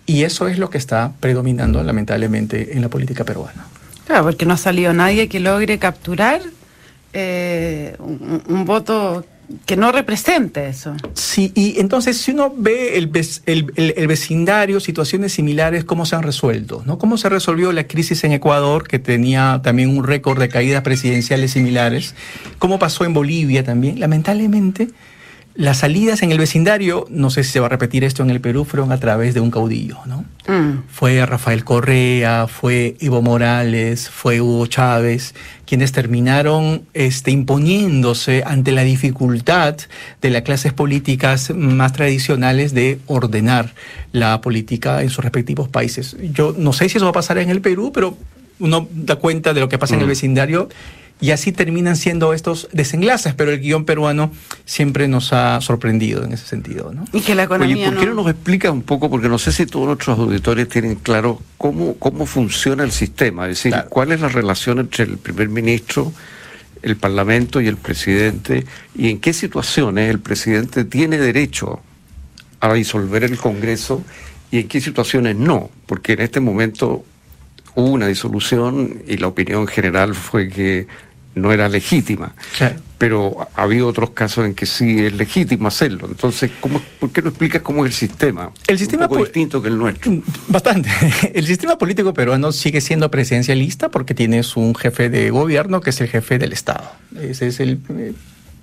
Y 0.05 0.23
eso 0.23 0.47
es 0.47 0.59
lo 0.59 0.69
que 0.69 0.77
está 0.77 1.13
predominando 1.19 1.81
lamentablemente 1.81 2.75
en 2.75 2.81
la 2.81 2.89
política 2.89 3.23
peruana. 3.23 3.65
Claro, 4.05 4.25
porque 4.25 4.45
no 4.45 4.53
ha 4.53 4.57
salido 4.57 4.93
nadie 4.93 5.29
que 5.29 5.39
logre 5.39 5.79
capturar 5.79 6.41
eh, 7.13 7.95
un 7.99 8.65
voto 8.65 9.25
que 9.65 9.75
no 9.75 9.91
represente 9.91 10.67
eso. 10.67 10.95
Sí, 11.13 11.51
y 11.55 11.79
entonces 11.79 12.17
si 12.17 12.31
uno 12.31 12.53
ve 12.55 12.97
el, 12.97 13.11
el- 13.45 13.93
el 13.97 14.07
vecindario, 14.07 14.79
situaciones 14.79 15.33
similares, 15.33 15.83
cómo 15.83 16.05
se 16.05 16.15
han 16.15 16.23
resuelto, 16.23 16.81
¿no? 16.85 16.97
Cómo 16.97 17.17
se 17.17 17.29
resolvió 17.29 17.71
la 17.71 17.85
crisis 17.87 18.23
en 18.23 18.31
Ecuador, 18.31 18.87
que 18.87 18.99
tenía 18.99 19.61
también 19.63 19.89
un 19.95 20.03
récord 20.05 20.39
de 20.39 20.49
caídas 20.49 20.81
presidenciales 20.81 21.51
similares, 21.51 22.15
cómo 22.59 22.79
pasó 22.79 23.05
en 23.05 23.13
Bolivia 23.13 23.63
también. 23.63 23.99
Lamentablemente, 23.99 24.87
las 25.55 25.77
salidas 25.77 26.23
en 26.23 26.31
el 26.31 26.39
vecindario, 26.39 27.05
no 27.09 27.29
sé 27.29 27.43
si 27.43 27.51
se 27.51 27.59
va 27.59 27.67
a 27.67 27.69
repetir 27.69 28.03
esto 28.03 28.23
en 28.23 28.31
el 28.31 28.41
Perú, 28.41 28.65
fueron 28.65 28.91
a 28.91 28.99
través 28.99 29.35
de 29.35 29.39
un 29.39 29.51
caudillo, 29.51 29.97
¿no? 30.07 30.25
Mm. 30.47 30.83
Fue 30.89 31.23
Rafael 31.25 31.63
Correa, 31.63 32.47
fue 32.47 32.95
Evo 32.99 33.21
Morales, 33.21 34.09
fue 34.09 34.41
Hugo 34.41 34.65
Chávez, 34.65 35.35
quienes 35.67 35.91
terminaron 35.91 36.83
este, 36.95 37.29
imponiéndose 37.31 38.43
ante 38.45 38.71
la 38.71 38.83
dificultad 38.83 39.77
de 40.21 40.29
las 40.31 40.41
clases 40.41 40.73
políticas 40.73 41.51
más 41.55 41.93
tradicionales 41.93 42.73
de 42.73 42.99
ordenar 43.05 43.73
la 44.11 44.41
política 44.41 45.01
en 45.03 45.09
sus 45.09 45.23
respectivos 45.23 45.69
países. 45.69 46.17
Yo 46.33 46.55
no 46.57 46.73
sé 46.73 46.89
si 46.89 46.97
eso 46.97 47.05
va 47.05 47.11
a 47.11 47.13
pasar 47.13 47.37
en 47.37 47.49
el 47.49 47.61
Perú, 47.61 47.91
pero 47.93 48.17
uno 48.59 48.87
da 48.91 49.17
cuenta 49.17 49.53
de 49.53 49.59
lo 49.59 49.69
que 49.69 49.77
pasa 49.77 49.93
en 49.95 50.01
el 50.01 50.07
Mm. 50.07 50.09
vecindario 50.09 50.69
y 51.21 51.31
así 51.31 51.51
terminan 51.53 51.95
siendo 51.95 52.33
estos 52.33 52.67
desenlaces, 52.73 53.33
pero 53.33 53.51
el 53.51 53.59
guion 53.61 53.85
peruano 53.85 54.31
siempre 54.65 55.07
nos 55.07 55.31
ha 55.31 55.61
sorprendido 55.61 56.23
en 56.25 56.33
ese 56.33 56.45
sentido, 56.45 56.91
¿no? 56.93 57.05
Y 57.13 57.21
que 57.21 57.33
la 57.33 57.43
economía 57.43 57.75
Oye, 57.75 57.85
¿por 57.85 57.99
qué 57.99 58.05
no 58.07 58.13
no... 58.15 58.23
nos 58.23 58.31
explica 58.31 58.71
un 58.71 58.81
poco? 58.81 59.09
Porque 59.09 59.29
no 59.29 59.37
sé 59.37 59.51
si 59.53 59.65
todos 59.65 59.85
nuestros 59.85 60.19
auditores 60.19 60.67
tienen 60.67 60.95
claro 60.95 61.39
cómo, 61.57 61.95
cómo 61.95 62.25
funciona 62.25 62.83
el 62.83 62.91
sistema. 62.91 63.43
Es 63.43 63.57
decir, 63.57 63.71
Claro. 63.71 63.89
cuál 63.89 64.11
es 64.11 64.19
la 64.19 64.27
relación 64.27 64.79
entre 64.79 65.05
el 65.05 65.17
primer 65.17 65.47
ministro, 65.49 66.11
el 66.81 66.97
parlamento 66.97 67.61
y 67.61 67.67
el 67.67 67.77
presidente, 67.77 68.65
y 68.93 69.09
en 69.09 69.19
qué 69.19 69.31
situaciones 69.31 70.09
el 70.09 70.19
presidente 70.19 70.83
tiene 70.83 71.17
derecho 71.17 71.79
a 72.59 72.73
disolver 72.73 73.23
el 73.23 73.37
Congreso 73.37 74.03
y 74.51 74.59
en 74.59 74.67
qué 74.67 74.81
situaciones 74.81 75.37
no. 75.37 75.69
Porque 75.85 76.13
en 76.13 76.21
este 76.21 76.41
momento 76.41 77.05
hubo 77.75 77.89
una 77.89 78.07
disolución 78.07 79.03
y 79.07 79.17
la 79.17 79.27
opinión 79.27 79.67
general 79.67 80.15
fue 80.15 80.49
que 80.49 80.87
no 81.35 81.51
era 81.51 81.67
legítima. 81.67 82.33
Claro. 82.57 82.75
Pero 82.97 83.47
ha 83.55 83.63
habido 83.63 83.87
otros 83.87 84.11
casos 84.11 84.45
en 84.45 84.53
que 84.53 84.65
sí 84.65 85.05
es 85.05 85.13
legítimo 85.13 85.67
hacerlo. 85.67 86.07
Entonces, 86.07 86.51
¿cómo, 86.61 86.81
¿por 86.99 87.11
qué 87.11 87.21
no 87.21 87.29
explicas 87.29 87.61
cómo 87.61 87.85
es 87.85 87.91
el 87.91 87.97
sistema? 87.97 88.51
El 88.67 88.79
sistema 88.79 89.05
Un 89.05 89.09
poco 89.09 89.23
distinto 89.23 89.61
que 89.61 89.67
el 89.67 89.77
nuestro. 89.77 90.21
Bastante. 90.47 90.89
El 91.33 91.45
sistema 91.45 91.77
político 91.77 92.13
peruano 92.13 92.51
sigue 92.51 92.79
siendo 92.81 93.09
presidencialista 93.11 93.89
porque 93.89 94.13
tienes 94.13 94.55
un 94.55 94.73
jefe 94.75 95.09
de 95.09 95.31
gobierno 95.31 95.81
que 95.81 95.89
es 95.89 95.99
el 96.01 96.07
jefe 96.07 96.37
del 96.37 96.53
Estado. 96.53 96.91
Ese 97.19 97.47
es 97.47 97.59
el 97.59 97.79
eh, 97.89 98.13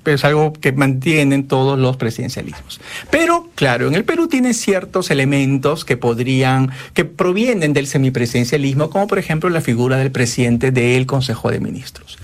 es 0.04 0.24
algo 0.24 0.52
que 0.52 0.72
mantienen 0.72 1.46
todos 1.46 1.78
los 1.78 1.96
presidencialismos. 1.96 2.80
Pero, 3.10 3.48
claro, 3.54 3.88
en 3.88 3.94
el 3.94 4.04
Perú 4.04 4.28
tiene 4.28 4.54
ciertos 4.54 5.10
elementos 5.10 5.84
que 5.84 5.96
podrían, 5.96 6.70
que 6.94 7.04
provienen 7.04 7.72
del 7.72 7.86
semipresidencialismo, 7.86 8.90
como 8.90 9.06
por 9.06 9.18
ejemplo 9.18 9.50
la 9.50 9.60
figura 9.60 9.96
del 9.96 10.10
presidente 10.10 10.70
del 10.70 11.06
Consejo 11.06 11.50
de 11.50 11.60
Ministros. 11.60 12.18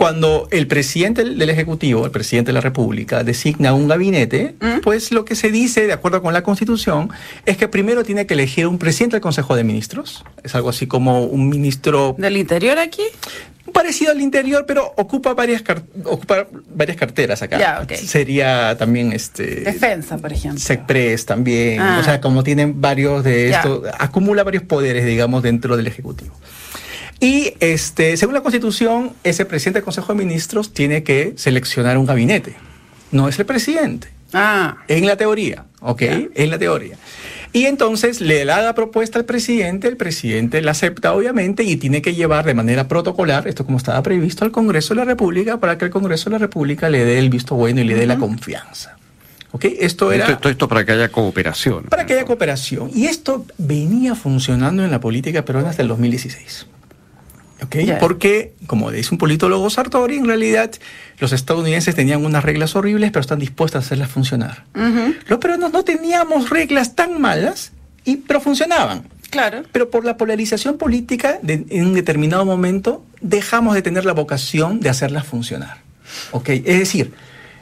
Cuando 0.00 0.48
el 0.50 0.66
presidente 0.66 1.22
del 1.24 1.50
Ejecutivo, 1.50 2.06
el 2.06 2.10
presidente 2.10 2.48
de 2.48 2.52
la 2.54 2.62
República, 2.62 3.22
designa 3.22 3.74
un 3.74 3.86
gabinete, 3.86 4.54
pues 4.82 5.12
lo 5.12 5.26
que 5.26 5.34
se 5.34 5.50
dice, 5.50 5.86
de 5.86 5.92
acuerdo 5.92 6.22
con 6.22 6.32
la 6.32 6.42
Constitución, 6.42 7.10
es 7.44 7.58
que 7.58 7.68
primero 7.68 8.02
tiene 8.02 8.24
que 8.24 8.32
elegir 8.32 8.66
un 8.66 8.78
presidente 8.78 9.16
del 9.16 9.20
Consejo 9.20 9.56
de 9.56 9.62
Ministros. 9.62 10.24
Es 10.42 10.54
algo 10.54 10.70
así 10.70 10.86
como 10.86 11.24
un 11.24 11.50
ministro 11.50 12.14
¿Del 12.16 12.38
interior 12.38 12.78
aquí? 12.78 13.02
parecido 13.74 14.10
al 14.12 14.22
interior, 14.22 14.64
pero 14.66 14.90
ocupa 14.96 15.34
varias, 15.34 15.62
ocupa 16.04 16.46
varias 16.74 16.96
carteras 16.96 17.42
acá. 17.42 17.86
Sería 17.94 18.78
también 18.78 19.12
este. 19.12 19.60
Defensa, 19.60 20.16
por 20.16 20.32
ejemplo. 20.32 20.58
Secpres 20.58 21.26
también. 21.26 21.78
Ah. 21.78 21.98
O 22.00 22.04
sea, 22.04 22.22
como 22.22 22.42
tienen 22.42 22.80
varios 22.80 23.22
de 23.22 23.50
estos, 23.50 23.82
acumula 23.98 24.44
varios 24.44 24.62
poderes, 24.62 25.04
digamos, 25.04 25.42
dentro 25.42 25.76
del 25.76 25.86
Ejecutivo. 25.86 26.34
Y 27.20 27.54
este, 27.60 28.16
según 28.16 28.34
la 28.34 28.40
Constitución, 28.40 29.12
ese 29.24 29.44
presidente 29.44 29.78
del 29.78 29.84
Consejo 29.84 30.14
de 30.14 30.24
Ministros 30.24 30.72
tiene 30.72 31.02
que 31.02 31.34
seleccionar 31.36 31.98
un 31.98 32.06
gabinete. 32.06 32.56
No 33.12 33.28
es 33.28 33.38
el 33.38 33.46
presidente. 33.46 34.08
Ah, 34.32 34.78
En 34.88 35.06
la 35.06 35.16
teoría, 35.16 35.64
¿ok? 35.80 36.02
En 36.34 36.50
la 36.50 36.58
teoría. 36.58 36.96
Y 37.52 37.66
entonces 37.66 38.20
le 38.20 38.44
da 38.44 38.62
la 38.62 38.74
propuesta 38.74 39.18
al 39.18 39.24
presidente, 39.24 39.88
el 39.88 39.96
presidente 39.96 40.62
la 40.62 40.70
acepta 40.70 41.12
obviamente 41.12 41.64
y 41.64 41.76
tiene 41.76 42.00
que 42.00 42.14
llevar 42.14 42.46
de 42.46 42.54
manera 42.54 42.86
protocolar, 42.86 43.48
esto 43.48 43.66
como 43.66 43.76
estaba 43.76 44.00
previsto, 44.02 44.44
al 44.44 44.52
Congreso 44.52 44.94
de 44.94 45.00
la 45.00 45.04
República 45.04 45.58
para 45.58 45.76
que 45.76 45.86
el 45.86 45.90
Congreso 45.90 46.30
de 46.30 46.34
la 46.34 46.38
República 46.38 46.88
le 46.88 47.04
dé 47.04 47.18
el 47.18 47.28
visto 47.28 47.56
bueno 47.56 47.80
y 47.80 47.84
le 47.84 47.96
dé 47.96 48.06
la 48.06 48.18
confianza. 48.18 48.96
¿Ok? 49.50 49.64
Esto 49.80 50.12
era... 50.12 50.24
Esto, 50.24 50.34
esto, 50.34 50.48
esto 50.48 50.68
para 50.68 50.84
que 50.84 50.92
haya 50.92 51.08
cooperación. 51.08 51.86
Para 51.86 52.06
que 52.06 52.12
haya 52.12 52.24
cooperación. 52.24 52.88
Y 52.94 53.06
esto 53.06 53.44
venía 53.58 54.14
funcionando 54.14 54.84
en 54.84 54.92
la 54.92 55.00
política 55.00 55.44
peruana 55.44 55.70
hasta 55.70 55.82
el 55.82 55.88
2016. 55.88 56.66
¿Ok? 57.62 57.76
Ya. 57.84 57.98
Porque, 57.98 58.54
como 58.66 58.90
dice 58.90 59.10
un 59.12 59.18
politólogo 59.18 59.68
Sartori, 59.70 60.16
en 60.16 60.26
realidad 60.26 60.70
los 61.18 61.32
estadounidenses 61.32 61.94
tenían 61.94 62.24
unas 62.24 62.44
reglas 62.44 62.74
horribles, 62.76 63.10
pero 63.10 63.20
están 63.20 63.38
dispuestos 63.38 63.82
a 63.82 63.84
hacerlas 63.84 64.10
funcionar. 64.10 64.64
ujú, 64.74 65.14
Los 65.28 65.38
peruanos 65.38 65.72
no 65.72 65.84
teníamos 65.84 66.48
reglas 66.50 66.94
tan 66.96 67.20
malas, 67.20 67.72
y, 68.04 68.16
pero 68.16 68.40
funcionaban. 68.40 69.02
claro. 69.30 69.62
Pero 69.72 69.90
por 69.90 70.04
la 70.04 70.16
polarización 70.16 70.78
política, 70.78 71.38
de- 71.42 71.66
en 71.68 71.86
un 71.86 71.94
determinado 71.94 72.44
momento, 72.44 73.04
dejamos 73.20 73.74
de 73.74 73.82
tener 73.82 74.04
la 74.06 74.12
vocación 74.12 74.80
de 74.80 74.88
hacerlas 74.88 75.26
funcionar. 75.26 75.78
¿Ok? 76.32 76.48
Es 76.48 76.78
decir, 76.78 77.12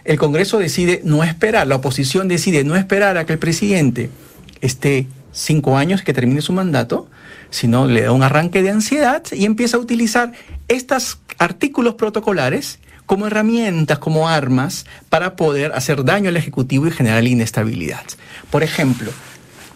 el 0.05 0.17
Congreso 0.17 0.59
decide 0.59 1.01
no 1.05 1.25
esperar, 1.25 1.67
la 1.67 1.75
oposición 1.77 2.29
decide 2.29 2.63
no 2.65 2.77
esperar 2.77 3.19
a 3.19 3.27
que 3.27 3.33
el 3.35 3.39
presidente 3.39 4.09
esté 4.61 5.07
cinco 5.33 5.77
años 5.77 6.03
que 6.03 6.13
termine 6.13 6.41
su 6.41 6.53
mandato, 6.53 7.09
sino 7.51 7.87
le 7.87 8.03
da 8.03 8.13
un 8.13 8.23
arranque 8.23 8.63
de 8.63 8.71
ansiedad 8.71 9.23
y 9.33 9.45
empieza 9.45 9.77
a 9.77 9.81
utilizar 9.81 10.33
estos 10.69 11.19
artículos 11.39 11.95
protocolares 11.95 12.79
como 13.07 13.27
herramientas, 13.27 13.99
como 13.99 14.29
armas, 14.29 14.85
para 15.09 15.35
poder 15.35 15.73
hacer 15.73 16.05
daño 16.05 16.29
al 16.29 16.37
Ejecutivo 16.37 16.87
y 16.87 16.91
generar 16.91 17.25
inestabilidad. 17.25 18.05
Por 18.51 18.63
ejemplo, 18.63 19.11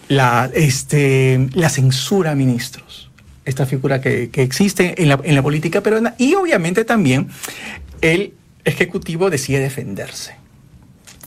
la, 0.08 0.50
este, 0.52 1.48
la 1.54 1.70
censura 1.70 2.32
a 2.32 2.34
ministros, 2.34 3.10
esta 3.46 3.64
figura 3.64 4.02
que, 4.02 4.28
que 4.28 4.42
existe 4.42 5.00
en 5.02 5.08
la, 5.08 5.18
en 5.24 5.34
la 5.34 5.42
política 5.42 5.80
peruana, 5.80 6.14
y 6.18 6.34
obviamente 6.34 6.84
también 6.84 7.28
el 8.02 8.34
Ejecutivo 8.64 9.30
decide 9.30 9.60
defenderse. 9.60 10.41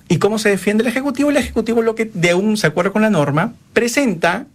¿Y 0.07 0.17
cómo 0.19 0.37
se 0.39 0.49
defiende 0.49 0.83
el 0.83 0.87
Ejecutivo? 0.89 1.29
El 1.31 1.37
Ejecutivo, 1.37 1.81
lo 1.81 1.95
que 1.95 2.05
de 2.05 2.33
un, 2.33 2.57
se 2.57 2.67
acuerda 2.67 2.91
con 2.91 3.01
la 3.01 3.09
norma, 3.09 3.53
presenta 3.73 4.45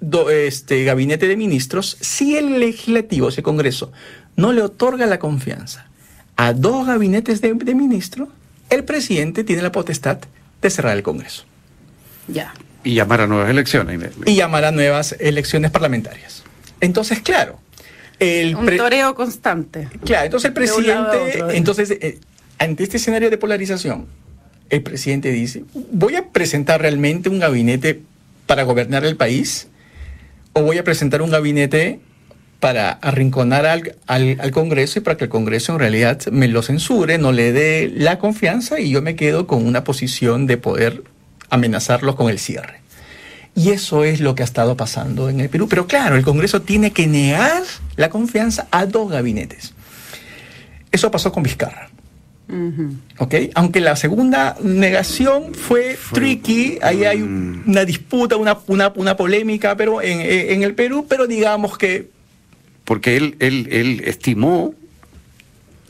do- 0.00 0.30
este 0.30 0.84
gabinete 0.84 1.28
de 1.28 1.36
ministros 1.36 1.96
si 2.00 2.36
el 2.36 2.58
legislativo, 2.60 3.28
ese 3.28 3.42
Congreso, 3.42 3.92
no 4.36 4.52
le 4.52 4.62
otorga 4.62 5.06
la 5.06 5.18
confianza 5.18 5.86
a 6.36 6.52
dos 6.52 6.86
gabinetes 6.86 7.40
de, 7.40 7.54
de 7.54 7.74
ministros, 7.74 8.28
el 8.68 8.84
presidente 8.84 9.44
tiene 9.44 9.62
la 9.62 9.72
potestad 9.72 10.18
de 10.60 10.70
cerrar 10.70 10.96
el 10.96 11.02
Congreso 11.02 11.44
Ya. 12.28 12.52
Y 12.84 12.94
llamar 12.94 13.22
a 13.22 13.26
nuevas 13.26 13.50
elecciones. 13.50 14.00
y 14.26 14.34
llamar 14.36 14.64
a 14.64 14.70
nuevas 14.72 15.16
elecciones 15.18 15.70
parlamentarias. 15.70 16.42
Entonces, 16.80 17.20
claro, 17.20 17.58
el 18.18 18.54
Un 18.56 18.66
toreo 18.76 19.14
constante. 19.14 19.88
Claro, 20.04 20.24
entonces 20.26 20.48
el 20.48 20.54
presidente, 20.54 21.38
¿eh? 21.38 21.44
entonces, 21.54 21.90
eh, 21.90 22.18
ante 22.58 22.82
este 22.84 22.98
escenario 22.98 23.28
de 23.30 23.38
polarización, 23.38 24.06
el 24.70 24.82
presidente 24.82 25.30
dice, 25.30 25.64
¿voy 25.92 26.16
a 26.16 26.28
presentar 26.28 26.80
realmente 26.80 27.28
un 27.28 27.38
gabinete 27.38 28.02
para 28.46 28.64
gobernar 28.64 29.04
el 29.04 29.16
país? 29.16 29.68
¿O 30.52 30.62
voy 30.62 30.78
a 30.78 30.84
presentar 30.84 31.22
un 31.22 31.30
gabinete 31.30 32.00
para 32.60 32.90
arrinconar 32.90 33.66
al, 33.66 33.94
al, 34.06 34.50
Congreso 34.50 34.98
y 34.98 35.02
para 35.02 35.16
que 35.16 35.24
el 35.24 35.30
Congreso 35.30 35.74
en 35.74 35.78
realidad 35.78 36.26
me 36.32 36.48
lo 36.48 36.62
censure, 36.62 37.18
no 37.18 37.32
le 37.32 37.52
dé 37.52 37.92
la 37.94 38.18
confianza 38.18 38.80
y 38.80 38.90
yo 38.90 39.02
me 39.02 39.14
quedo 39.14 39.46
con 39.46 39.66
una 39.66 39.84
posición 39.84 40.46
de 40.46 40.56
poder 40.56 41.04
amenazarlos 41.50 42.16
con 42.16 42.30
el 42.30 42.38
cierre. 42.38 42.80
Y 43.54 43.70
eso 43.70 44.04
es 44.04 44.20
lo 44.20 44.34
que 44.34 44.42
ha 44.42 44.44
estado 44.44 44.76
pasando 44.76 45.30
en 45.30 45.40
el 45.40 45.48
Perú. 45.48 45.66
Pero 45.68 45.86
claro, 45.86 46.16
el 46.16 46.24
Congreso 46.24 46.62
tiene 46.62 46.92
que 46.92 47.06
negar 47.06 47.62
la 47.96 48.10
confianza 48.10 48.68
a 48.70 48.84
dos 48.84 49.10
gabinetes. 49.10 49.72
Eso 50.92 51.10
pasó 51.10 51.32
con 51.32 51.42
Vizcarra. 51.42 51.88
Aunque 53.54 53.80
la 53.80 53.96
segunda 53.96 54.56
negación 54.62 55.54
fue, 55.54 55.98
tricky, 56.12 56.78
ahí 56.80 57.04
hay 57.04 57.22
una 57.22 57.84
disputa, 57.84 58.36
una, 58.36 58.58
una, 58.66 59.16
polémica 59.16 59.76
pero 59.76 60.00
en, 60.00 60.62
el 60.62 60.74
Perú, 60.74 61.06
pero 61.08 61.26
digamos 61.26 61.76
que... 61.76 62.10
Porque 62.84 63.16
él, 63.16 63.36
él, 63.40 63.68
él 63.70 64.02
estimó... 64.04 64.74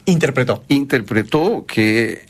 Interpretó. 0.07 0.65
Interpretó 0.69 1.67
que 1.67 2.25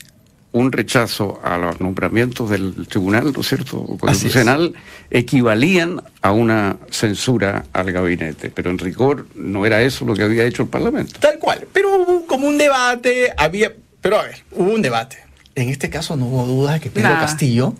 un 0.51 0.71
rechazo 0.71 1.39
a 1.43 1.57
los 1.57 1.79
nombramientos 1.79 2.49
del 2.49 2.87
Tribunal, 2.87 3.31
¿no 3.31 3.41
es 3.41 3.47
cierto?, 3.47 3.85
constitucional, 3.99 4.73
equivalían 5.11 6.01
a 6.21 6.31
una 6.31 6.77
censura 6.89 7.65
al 7.73 7.91
gabinete. 7.91 8.49
Pero 8.49 8.71
en 8.71 8.79
rigor 8.79 9.27
no 9.35 9.65
era 9.65 9.81
eso 9.81 10.05
lo 10.05 10.15
que 10.15 10.23
había 10.23 10.45
hecho 10.45 10.63
el 10.63 10.69
Parlamento. 10.69 11.19
Tal 11.19 11.37
cual. 11.37 11.67
Pero 11.71 11.95
hubo 11.97 12.25
como 12.25 12.47
un 12.47 12.57
debate, 12.57 13.31
había 13.37 13.71
pero 14.07 14.21
a 14.21 14.23
ver, 14.23 14.37
hubo 14.53 14.71
un 14.71 14.81
debate. 14.81 15.17
En 15.53 15.67
este 15.67 15.89
caso 15.89 16.15
no 16.15 16.27
hubo 16.27 16.45
duda 16.45 16.75
de 16.75 16.79
que 16.79 16.89
Pedro 16.89 17.09
Castillo 17.15 17.75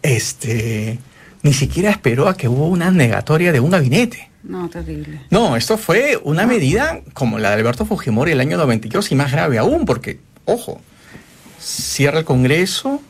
este, 0.00 0.98
ni 1.42 1.52
siquiera 1.52 1.90
esperó 1.90 2.26
a 2.26 2.38
que 2.38 2.48
hubo 2.48 2.68
una 2.68 2.90
negatoria 2.90 3.52
de 3.52 3.60
un 3.60 3.68
gabinete. 3.68 4.30
No, 4.42 4.70
terrible. 4.70 5.20
No, 5.28 5.58
esto 5.58 5.76
fue 5.76 6.18
una 6.24 6.46
medida 6.46 7.02
como 7.12 7.38
la 7.38 7.50
de 7.50 7.56
Alberto 7.56 7.84
Fujimori 7.84 8.32
el 8.32 8.40
año 8.40 8.56
92 8.56 9.12
y 9.12 9.14
más 9.14 9.30
grave 9.30 9.58
aún, 9.58 9.84
porque, 9.84 10.20
ojo, 10.46 10.80
cierra 11.60 12.20
el 12.20 12.24
Congreso, 12.24 13.02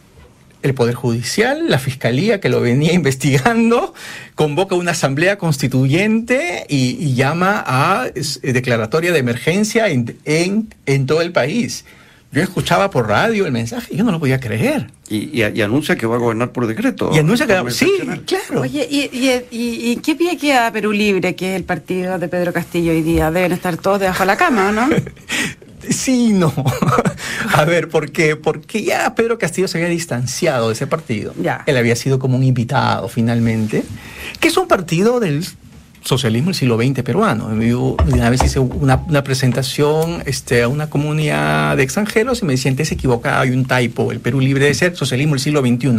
el 0.64 0.74
Poder 0.74 0.96
Judicial, 0.96 1.70
la 1.70 1.78
Fiscalía 1.78 2.40
que 2.40 2.48
lo 2.48 2.60
venía 2.60 2.92
investigando, 3.02 3.94
convoca 4.34 4.74
una 4.74 4.90
asamblea 4.90 5.38
constituyente 5.38 6.66
y, 6.68 7.14
llama 7.14 7.62
a 7.64 8.08
declaratoria 8.42 9.12
de 9.12 9.20
emergencia 9.20 9.86
en, 9.90 10.16
en 10.24 11.06
todo 11.06 11.22
el 11.22 11.30
país. 11.30 11.84
Yo 12.30 12.42
escuchaba 12.42 12.90
por 12.90 13.08
radio 13.08 13.46
el 13.46 13.52
mensaje 13.52 13.94
y 13.94 13.96
yo 13.96 14.04
no 14.04 14.12
lo 14.12 14.20
podía 14.20 14.38
creer. 14.38 14.90
Y, 15.08 15.40
anuncia 15.62 15.96
que 15.96 16.06
va 16.06 16.16
a 16.16 16.18
gobernar 16.18 16.52
por 16.52 16.66
decreto. 16.66 17.10
Y 17.14 17.18
anuncia 17.18 17.46
que 17.46 17.70
sí, 17.70 17.90
claro. 18.26 18.60
Oye, 18.60 18.86
¿y, 19.50 19.96
qué 19.96 20.14
pie 20.14 20.36
queda 20.36 20.70
Perú 20.70 20.92
Libre, 20.92 21.34
que 21.34 21.50
es 21.50 21.56
el 21.56 21.64
partido 21.64 22.18
de 22.18 22.28
Pedro 22.28 22.52
Castillo 22.52 22.92
hoy 22.92 23.02
día? 23.02 23.30
Deben 23.30 23.52
estar 23.52 23.78
todos 23.78 24.00
debajo 24.00 24.20
de 24.20 24.26
la 24.26 24.36
cama, 24.36 24.72
¿no? 24.72 24.88
sí, 25.88 26.34
no. 26.34 26.52
a 27.54 27.64
ver, 27.64 27.88
¿por 27.88 28.12
qué? 28.12 28.36
Porque 28.36 28.82
ya 28.82 29.14
Pedro 29.14 29.38
Castillo 29.38 29.66
se 29.66 29.78
había 29.78 29.88
distanciado 29.88 30.68
de 30.68 30.74
ese 30.74 30.86
partido. 30.86 31.32
Ya. 31.40 31.64
Él 31.66 31.78
había 31.78 31.96
sido 31.96 32.18
como 32.18 32.36
un 32.36 32.44
invitado 32.44 33.08
finalmente, 33.08 33.84
que 34.38 34.48
es 34.48 34.56
un 34.58 34.68
partido 34.68 35.18
del 35.18 35.46
socialismo 36.08 36.46
del 36.46 36.54
siglo 36.54 36.78
XX 36.78 37.02
peruano. 37.02 37.48
una 37.48 38.30
vez 38.30 38.42
hice 38.42 38.58
una, 38.58 39.22
presentación 39.22 40.22
este, 40.24 40.62
a 40.62 40.68
una 40.68 40.88
comunidad 40.88 41.76
de 41.76 41.82
extranjeros 41.82 42.40
y 42.40 42.46
me 42.46 42.54
decían, 42.54 42.76
te 42.76 42.82
has 42.82 42.92
equivocado, 42.92 43.42
hay 43.42 43.50
un 43.50 43.66
typo, 43.66 44.10
el 44.10 44.20
Perú 44.20 44.40
libre 44.40 44.64
de 44.64 44.74
ser 44.74 44.96
socialismo 44.96 45.34
del 45.34 45.40
siglo 45.40 45.60
XXI. 45.60 45.90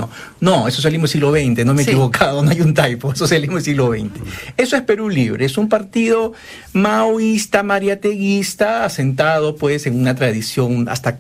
No, 0.42 0.68
es 0.68 0.74
socialismo 0.74 1.04
del 1.04 1.12
siglo 1.12 1.32
XX, 1.32 1.64
no 1.64 1.74
me 1.76 1.84
he 1.84 1.86
equivocado, 1.86 2.42
no 2.42 2.50
hay 2.50 2.62
un 2.62 2.74
typo, 2.74 3.12
es 3.12 3.20
socialismo 3.20 3.56
del 3.58 3.64
siglo 3.64 3.92
XX. 3.92 4.10
Eso 4.58 4.76
es 4.76 4.82
Perú 4.82 5.10
libre, 5.10 5.46
es 5.46 5.58
un 5.58 5.70
partido 5.70 6.34
maoísta, 6.74 7.62
mariateguista, 7.62 8.86
asentado 8.86 9.56
pues 9.56 9.86
en 9.86 10.00
una 10.00 10.16
tradición 10.16 10.90
hasta 10.90 11.20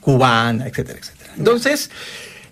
cubana, 0.00 0.66
etcétera, 0.66 0.98
etcétera. 0.98 1.32
Entonces, 1.38 1.90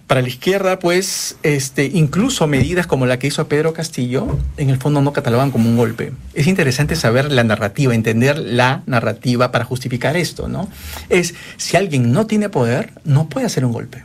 para 0.07 0.23
la 0.23 0.29
izquierda, 0.29 0.79
pues, 0.79 1.37
este, 1.43 1.87
incluso 1.87 2.47
medidas 2.47 2.87
como 2.87 3.07
la 3.07 3.19
que 3.19 3.27
hizo 3.27 3.49
Pedro 3.49 3.73
Castillo, 3.73 4.39
en 4.57 4.71
el 4.71 4.79
fondo 4.79 5.01
no 5.03 5.13
catalogan 5.13 5.51
como 5.51 5.69
un 5.69 5.77
golpe. 5.77 6.13
Es 6.35 6.47
interesante 6.47 6.95
saber 6.95 7.33
la 7.33 7.43
narrativa, 7.43 7.95
entender 7.95 8.39
la 8.39 8.83
narrativa 8.87 9.51
para 9.51 9.65
justificar 9.65 10.17
esto, 10.17 10.49
¿no? 10.49 10.69
Es, 11.09 11.35
si 11.57 11.77
alguien 11.77 12.13
no 12.13 12.27
tiene 12.27 12.49
poder, 12.49 12.93
no 13.05 13.29
puede 13.29 13.47
hacer 13.47 13.65
un 13.65 13.73
golpe. 13.73 14.05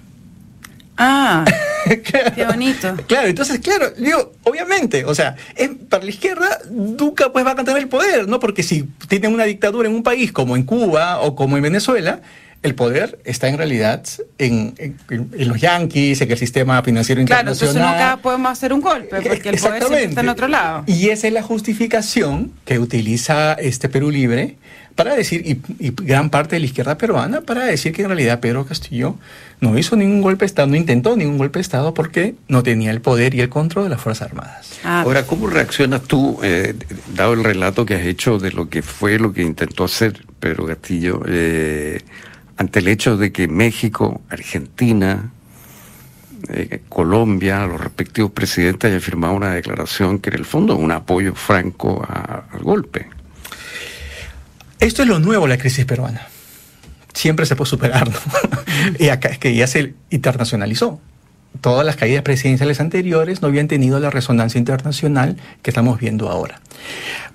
Ah, 0.98 1.46
qué 2.36 2.46
bonito. 2.46 2.96
Claro, 3.08 3.28
entonces, 3.28 3.60
claro, 3.60 3.92
digo, 3.92 4.34
obviamente, 4.44 5.06
o 5.06 5.14
sea, 5.14 5.36
para 5.90 6.04
la 6.04 6.10
izquierda 6.10 6.60
nunca 6.70 7.32
pues 7.32 7.46
va 7.46 7.52
a 7.52 7.56
tener 7.56 7.78
el 7.78 7.88
poder, 7.88 8.28
¿no? 8.28 8.40
Porque 8.40 8.64
si 8.64 8.84
tienen 9.08 9.34
una 9.34 9.46
dictadura 9.46 9.88
en 9.88 9.96
un 9.96 10.04
país 10.04 10.32
como 10.32 10.56
en 10.56 10.64
Cuba 10.64 11.20
o 11.22 11.36
como 11.36 11.58
en 11.58 11.64
Venezuela, 11.64 12.22
el 12.64 12.76
poder 12.76 13.20
está 13.26 13.48
en 13.48 13.58
realidad 13.58 14.04
en, 14.38 14.76
los 15.32 15.60
yanquis, 15.60 16.22
en 16.22 16.32
el 16.32 16.38
sistema 16.38 16.82
financiero 16.84 17.20
internacional. 17.20 17.56
Claro, 17.56 17.72
entonces 17.72 17.76
nunca 17.76 18.20
podemos 18.22 18.52
hacer 18.52 18.72
un 18.74 18.82
golpe, 18.82 19.22
porque 19.22 19.50
el 19.50 19.58
poder 19.58 19.84
está 20.04 20.22
en 20.22 20.30
otro 20.30 20.48
lado. 20.48 20.84
Y 20.86 21.10
esa 21.10 21.28
es 21.28 21.34
la 21.34 21.42
justificación 21.42 22.52
que 22.66 22.78
utiliza 22.78 23.54
este 23.54 23.90
Perú 23.90 24.12
Libre 24.12 24.58
para 24.96 25.16
decir, 25.16 25.42
y, 25.46 25.90
gran 26.04 26.30
parte 26.30 26.56
de 26.56 26.60
la 26.60 26.66
izquierda 26.66 26.98
peruana, 26.98 27.42
para 27.42 27.66
decir 27.66 27.94
que 27.94 28.04
en 28.04 28.10
realidad 28.10 28.40
Pedro 28.40 28.66
Castillo 28.66 29.16
no 29.60 29.78
hizo 29.78 29.96
ningún 29.96 30.22
golpe 30.22 30.42
de 30.42 30.48
Estado, 30.48 30.68
no 30.68 30.76
intentó 30.76 31.16
ningún 31.16 31.38
golpe 31.38 31.60
de 31.60 31.62
Estado 31.62 31.94
porque 31.94 32.36
no 32.48 32.62
tenía 32.62 32.92
el 32.92 33.02
poder 33.02 33.34
y 33.34 33.42
el 33.42 33.50
control 33.50 33.86
de 33.86 33.90
las 33.92 34.02
Fuerzas 34.02 34.30
Armadas. 34.30 34.80
Ah. 34.84 35.02
Ahora, 35.02 35.26
¿cómo 35.26 35.48
reaccionas 35.48 36.04
tú, 36.04 36.40
eh, 36.44 36.76
dado 37.16 37.34
el 37.34 37.44
relato 37.44 37.86
que 37.86 37.96
has 37.96 38.06
hecho 38.06 38.38
de 38.38 38.52
lo 38.52 38.70
que 38.70 38.82
fue 38.82 39.18
lo 39.18 39.34
que 39.34 39.42
intentó 39.42 39.86
hacer 39.86 40.26
Pedro 40.40 40.68
Castillo? 40.68 41.22
Eh, 41.28 42.02
ante 42.62 42.78
el 42.78 42.88
hecho 42.90 43.18
de 43.18 43.32
que 43.32 43.48
México, 43.48 44.22
Argentina, 44.30 45.32
eh, 46.50 46.84
Colombia, 46.90 47.66
los 47.66 47.82
respectivos 47.82 48.32
presidentes 48.34 48.88
hayan 48.88 49.02
firmado 49.02 49.34
una 49.34 49.52
declaración 49.56 50.20
que 50.20 50.30
en 50.30 50.36
el 50.36 50.46
fondo 50.46 50.74
es 50.76 50.80
un 50.80 50.92
apoyo 50.92 51.34
franco 51.34 52.08
al 52.08 52.62
golpe. 52.62 53.10
Esto 54.80 55.02
es 55.02 55.08
lo 55.08 55.18
nuevo, 55.18 55.48
la 55.48 55.58
crisis 55.58 55.86
peruana. 55.86 56.28
Siempre 57.16 57.48
se 57.48 57.56
puede 57.56 57.70
superar, 57.72 58.08
¿no? 58.08 58.20
y 59.00 59.10
acá 59.10 59.30
es 59.30 59.40
que 59.40 59.56
ya 59.56 59.66
se 59.66 59.96
internacionalizó. 60.12 61.02
Todas 61.60 61.86
las 61.86 61.96
caídas 61.96 62.24
presidenciales 62.24 62.80
anteriores 62.80 63.42
no 63.42 63.50
habían 63.50 63.68
tenido 63.68 64.00
la 64.00 64.10
resonancia 64.10 64.58
internacional 64.58 65.38
que 65.62 65.70
estamos 65.70 66.00
viendo 66.00 66.30
ahora. 66.30 66.62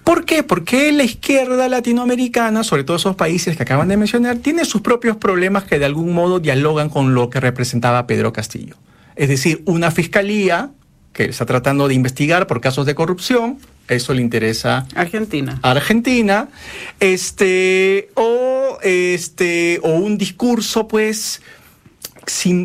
¿Por 0.05 0.25
qué? 0.25 0.43
Porque 0.43 0.91
la 0.93 1.03
izquierda 1.03 1.69
latinoamericana, 1.69 2.65
sobre 2.65 2.85
todo 2.85 2.97
esos 2.97 3.17
países 3.17 3.57
que 3.57 3.63
acaban 3.63 3.89
de 3.89 3.97
mencionar, 3.97 4.39
tiene 4.39 4.65
sus 4.65 4.81
propios 4.81 5.17
problemas 5.17 5.65
que 5.65 5.79
de 5.79 5.85
algún 5.85 6.13
modo 6.13 6.41
dialogan 6.41 6.89
con 6.89 7.15
lo 7.15 7.29
que 7.29 7.41
representaba 7.41 8.07
Pedro 8.07 8.33
Castillo. 8.33 8.77
Es 9.17 9.29
decir, 9.29 9.63
una 9.67 9.91
fiscalía 9.91 10.71
que 11.13 11.25
está 11.25 11.47
tratando 11.47 11.89
de 11.89 11.95
investigar 11.95 12.47
por 12.47 12.61
casos 12.61 12.87
de 12.87 12.95
corrupción, 12.95 13.59
eso 13.89 14.13
le 14.13 14.21
interesa 14.21 14.87
Argentina. 14.95 15.59
A 15.63 15.71
Argentina, 15.71 16.49
este 17.01 18.11
o 18.15 18.79
este 18.83 19.81
o 19.83 19.91
un 19.91 20.19
discurso 20.19 20.87
pues 20.87 21.41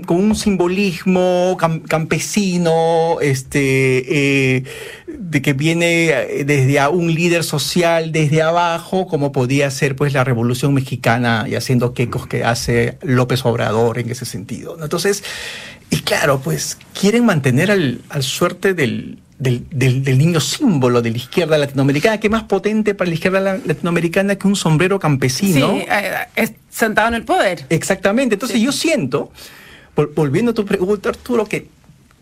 con 0.06 0.18
un 0.18 0.36
simbolismo 0.36 1.56
campesino, 1.88 3.18
este, 3.22 4.58
eh, 4.58 4.64
de 5.08 5.42
que 5.42 5.54
viene 5.54 6.10
eh, 6.10 6.44
desde 6.46 6.88
un 6.88 7.14
líder 7.14 7.44
social 7.44 8.12
desde 8.12 8.42
abajo, 8.42 9.06
como 9.08 9.32
podía 9.32 9.70
ser 9.70 9.96
pues 9.96 10.14
la 10.14 10.24
Revolución 10.24 10.74
Mexicana 10.74 11.46
y 11.48 11.56
haciendo 11.56 11.94
quecos 11.94 12.26
que 12.26 12.44
hace 12.44 12.98
López 13.04 13.46
Obrador 13.46 14.00
en 14.00 14.10
ese 14.10 14.26
sentido. 14.26 14.78
Entonces, 14.82 15.24
y 15.92 15.98
claro, 15.98 16.40
pues 16.40 16.78
quieren 17.00 17.26
mantener 17.26 17.70
al, 17.70 18.02
suerte 18.22 18.74
del, 18.74 19.20
del, 19.42 19.66
del, 19.72 20.18
niño 20.20 20.40
símbolo 20.40 21.02
de 21.02 21.10
la 21.10 21.18
izquierda 21.18 21.58
latinoamericana, 21.58 22.20
que 22.20 22.28
es 22.28 22.32
más 22.32 22.44
potente 22.44 22.94
para 22.94 23.10
la 23.10 23.16
izquierda 23.16 23.40
latinoamericana 23.66 24.36
que 24.36 24.48
un 24.48 24.56
sombrero 24.56 25.00
campesino. 25.00 25.72
Sí, 25.72 25.86
eh, 26.36 26.50
sentado 26.70 27.08
en 27.08 27.16
el 27.16 27.24
poder. 27.24 27.66
Exactamente. 27.70 28.36
Entonces 28.36 28.62
yo 28.62 28.72
siento, 28.72 29.32
volviendo 30.16 30.52
a 30.52 30.54
tu 30.54 30.64
pregunta, 30.64 31.10
Arturo, 31.10 31.46
que 31.46 31.68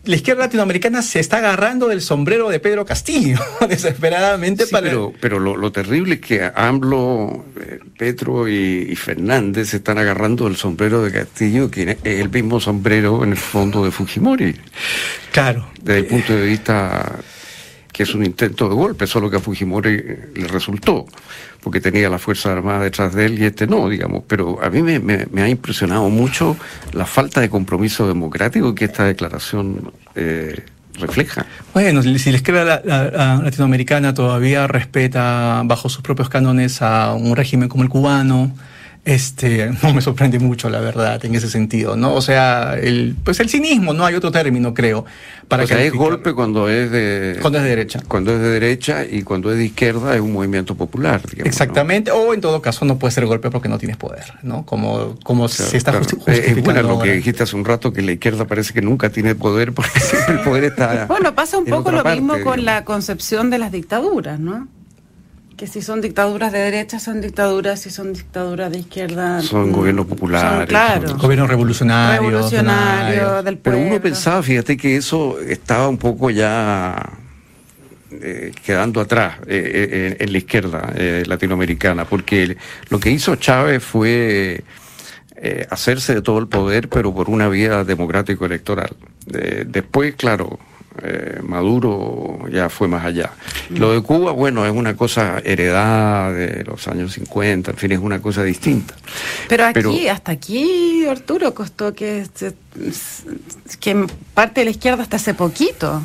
la 0.05 0.15
izquierda 0.15 0.43
latinoamericana 0.43 1.01
se 1.01 1.19
está 1.19 1.39
agarrando 1.39 1.89
del 1.89 2.01
sombrero 2.01 2.47
de 2.47 2.61
Pedro 2.61 2.85
Castillo, 2.85 3.37
desesperadamente 3.67 4.65
para... 4.67 4.87
Pero, 4.87 5.13
pero 5.19 5.39
lo, 5.39 5.71
terrible 5.73 6.15
es 6.15 6.21
que 6.21 6.49
AMLO, 6.55 7.45
eh, 7.59 7.79
Petro 7.97 8.47
y, 8.47 8.95
Fernández 8.95 9.71
se 9.71 9.77
están 9.77 9.97
agarrando 9.97 10.45
del 10.45 10.55
sombrero 10.55 11.03
de 11.03 11.11
Castillo, 11.11 11.69
que 11.69 11.97
es 12.01 12.19
el 12.21 12.29
mismo 12.29 12.61
sombrero 12.61 13.25
en 13.25 13.31
el 13.31 13.37
fondo 13.37 13.83
de 13.83 13.91
Fujimori. 13.91 14.55
Claro. 15.33 15.68
Desde 15.81 15.99
el 15.99 16.05
punto 16.05 16.35
de 16.35 16.45
vista 16.45 17.19
que 17.91 18.03
es 18.03 18.13
un 18.13 18.23
intento 18.23 18.69
de 18.69 18.75
golpe, 18.75 19.07
solo 19.07 19.29
que 19.29 19.37
a 19.37 19.39
Fujimori 19.39 19.97
le 20.35 20.47
resultó 20.47 21.05
porque 21.61 21.81
tenía 21.81 22.09
la 22.09 22.19
Fuerza 22.19 22.51
Armada 22.51 22.83
detrás 22.83 23.13
de 23.13 23.25
él 23.25 23.39
y 23.39 23.45
este 23.45 23.67
no, 23.67 23.89
digamos. 23.89 24.23
Pero 24.27 24.59
a 24.63 24.69
mí 24.69 24.81
me, 24.81 25.41
ha 25.41 25.49
impresionado 25.49 26.09
mucho 26.09 26.55
la 26.93 27.05
falta 27.05 27.41
de 27.41 27.49
compromiso 27.49 28.07
democrático 28.07 28.73
que 28.73 28.85
esta 28.85 29.05
declaración 29.05 29.91
eh, 30.15 30.63
refleja. 30.99 31.45
Bueno, 31.73 32.01
si 32.01 32.31
la 32.31 32.37
izquierda 32.37 32.81
latinoamericana 33.43 34.13
todavía 34.13 34.67
respeta 34.67 35.61
bajo 35.65 35.89
sus 35.89 36.01
propios 36.01 36.29
cánones 36.29 36.81
a 36.81 37.13
un 37.13 37.35
régimen 37.35 37.69
como 37.69 37.83
el 37.83 37.89
cubano, 37.89 38.51
este, 39.05 39.71
no 39.83 39.93
me 39.93 40.01
sorprende 40.01 40.39
mucho, 40.39 40.69
la 40.69 40.79
verdad, 40.79 41.23
en 41.25 41.35
ese 41.35 41.49
sentido, 41.49 41.95
¿no? 41.95 42.13
O 42.13 42.21
sea, 42.21 42.77
el, 42.79 43.15
pues 43.23 43.39
el 43.39 43.49
cinismo, 43.49 43.93
no 43.93 44.05
hay 44.05 44.15
otro 44.15 44.31
término, 44.31 44.73
creo. 44.73 45.05
Para 45.47 45.63
o 45.63 45.67
sea, 45.67 45.81
es 45.81 45.93
golpe 45.93 46.33
cuando 46.33 46.69
es 46.69 46.91
de... 46.91 47.37
Cuando 47.41 47.57
es 47.57 47.63
de 47.63 47.69
derecha. 47.69 48.01
Cuando 48.07 48.33
es 48.33 48.39
de 48.39 48.49
derecha 48.49 49.05
y 49.09 49.23
cuando 49.23 49.51
es 49.51 49.57
de 49.57 49.65
izquierda 49.65 50.13
es 50.13 50.21
un 50.21 50.31
movimiento 50.31 50.75
popular, 50.75 51.21
digamos, 51.27 51.47
Exactamente, 51.47 52.11
o 52.11 52.33
en 52.33 52.41
todo 52.41 52.61
caso 52.61 52.85
no 52.85 52.99
puede 52.99 53.11
ser 53.11 53.25
golpe 53.25 53.49
porque 53.49 53.67
no 53.67 53.79
tienes 53.79 53.97
poder, 53.97 54.25
¿no? 54.43 54.65
Como, 54.65 55.15
como 55.23 55.47
se 55.47 55.75
está 55.75 55.93
justificando 55.93 56.39
Es 56.39 56.63
bueno 56.63 56.83
lo 56.83 56.99
que 56.99 57.13
dijiste 57.13 57.43
hace 57.43 57.55
un 57.55 57.65
rato, 57.65 57.91
que 57.91 58.01
la 58.01 58.11
izquierda 58.11 58.45
parece 58.45 58.73
que 58.73 58.81
nunca 58.81 59.09
tiene 59.09 59.33
poder 59.33 59.73
porque 59.73 59.99
siempre 59.99 60.35
el 60.35 60.41
poder 60.41 60.63
está... 60.65 61.05
Bueno, 61.07 61.33
pasa 61.33 61.57
un 61.57 61.65
poco 61.65 61.91
lo 61.91 62.03
mismo 62.03 62.39
con 62.43 62.63
la 62.63 62.85
concepción 62.85 63.49
de 63.49 63.57
las 63.57 63.71
dictaduras, 63.71 64.39
¿no? 64.39 64.67
Que 65.59 65.67
si 65.67 65.81
son 65.81 65.99
dictaduras 65.99 66.53
de 66.53 66.59
derecha 66.59 66.99
son 66.99 67.19
dictaduras, 67.19 67.81
si 67.81 67.89
son 67.89 68.13
dictaduras 68.13 68.71
de 68.71 68.79
izquierda 68.79 69.41
son 69.41 69.73
gobiernos 69.73 70.05
populares, 70.05 70.69
claro. 70.69 71.17
gobiernos 71.17 71.49
revolucionarios, 71.49 72.31
revolucionarios 72.31 73.43
del 73.43 73.57
Pero 73.57 73.77
uno 73.77 73.99
pensaba, 73.99 74.41
fíjate 74.41 74.77
que 74.77 74.95
eso 74.95 75.37
estaba 75.41 75.89
un 75.89 75.97
poco 75.97 76.29
ya 76.29 76.95
eh, 78.09 78.53
quedando 78.65 79.01
atrás 79.01 79.39
eh, 79.47 80.15
eh, 80.17 80.17
en 80.21 80.31
la 80.31 80.37
izquierda 80.37 80.93
latinoamericana, 81.27 82.05
porque 82.05 82.55
lo 82.87 82.97
que 82.97 83.11
hizo 83.11 83.35
Chávez 83.35 83.83
fue 83.83 84.63
hacerse 85.69 86.15
de 86.15 86.21
todo 86.21 86.39
el 86.39 86.47
poder, 86.47 86.87
pero 86.87 87.13
por 87.13 87.29
una 87.29 87.49
vía 87.49 87.83
democrático 87.83 88.45
electoral. 88.45 88.95
después, 89.25 90.15
claro, 90.15 90.57
eh, 91.03 91.39
Maduro 91.43 92.39
ya 92.51 92.69
fue 92.69 92.87
más 92.87 93.05
allá. 93.05 93.31
Lo 93.69 93.93
de 93.93 94.01
Cuba, 94.01 94.31
bueno, 94.31 94.65
es 94.65 94.71
una 94.71 94.95
cosa 94.95 95.39
heredada 95.43 96.31
de 96.31 96.63
los 96.63 96.87
años 96.87 97.13
50, 97.13 97.71
en 97.71 97.77
fin, 97.77 97.91
es 97.91 97.99
una 97.99 98.21
cosa 98.21 98.43
distinta. 98.43 98.95
Pero 99.47 99.65
aquí, 99.65 100.07
hasta 100.07 100.31
aquí, 100.31 101.05
Arturo, 101.07 101.53
costó 101.53 101.93
que, 101.93 102.25
que 103.79 104.07
parte 104.33 104.61
de 104.61 104.65
la 104.65 104.71
izquierda 104.71 105.03
hasta 105.03 105.17
hace 105.17 105.33
poquito 105.33 106.01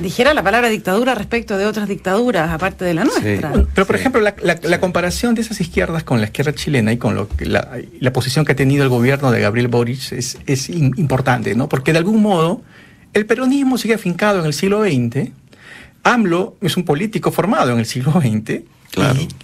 dijera 0.00 0.34
la 0.34 0.42
palabra 0.42 0.68
dictadura 0.68 1.14
respecto 1.14 1.56
de 1.56 1.66
otras 1.66 1.88
dictaduras, 1.88 2.50
aparte 2.50 2.84
de 2.84 2.94
la 2.94 3.04
nuestra. 3.04 3.52
Pero, 3.74 3.86
por 3.86 3.96
ejemplo, 3.96 4.20
la, 4.20 4.80
comparación 4.80 5.34
de 5.34 5.42
esas 5.42 5.60
izquierdas 5.60 6.04
con 6.04 6.20
la 6.20 6.26
izquierda 6.26 6.52
chilena 6.52 6.92
y 6.92 6.98
con 6.98 7.14
lo 7.14 7.28
que 7.28 7.46
la, 7.46 7.70
posición 8.12 8.44
que 8.44 8.52
ha 8.52 8.56
tenido 8.56 8.82
el 8.82 8.88
gobierno 8.88 9.30
de 9.30 9.40
Gabriel 9.40 9.68
Boric 9.68 10.12
es, 10.12 10.38
es 10.46 10.68
importante, 10.68 11.54
¿no? 11.54 11.68
Porque 11.68 11.92
de 11.92 11.98
algún 11.98 12.22
modo 12.22 12.62
el 13.14 13.26
peronismo 13.26 13.78
sigue 13.78 13.94
afincado 13.94 14.40
en 14.40 14.46
el 14.46 14.52
siglo 14.52 14.82
XX. 14.82 15.30
AMLO 16.02 16.56
es 16.60 16.76
un 16.76 16.84
político 16.84 17.30
formado 17.32 17.72
en 17.72 17.78
el 17.78 17.86
siglo 17.86 18.12
XX. 18.12 18.62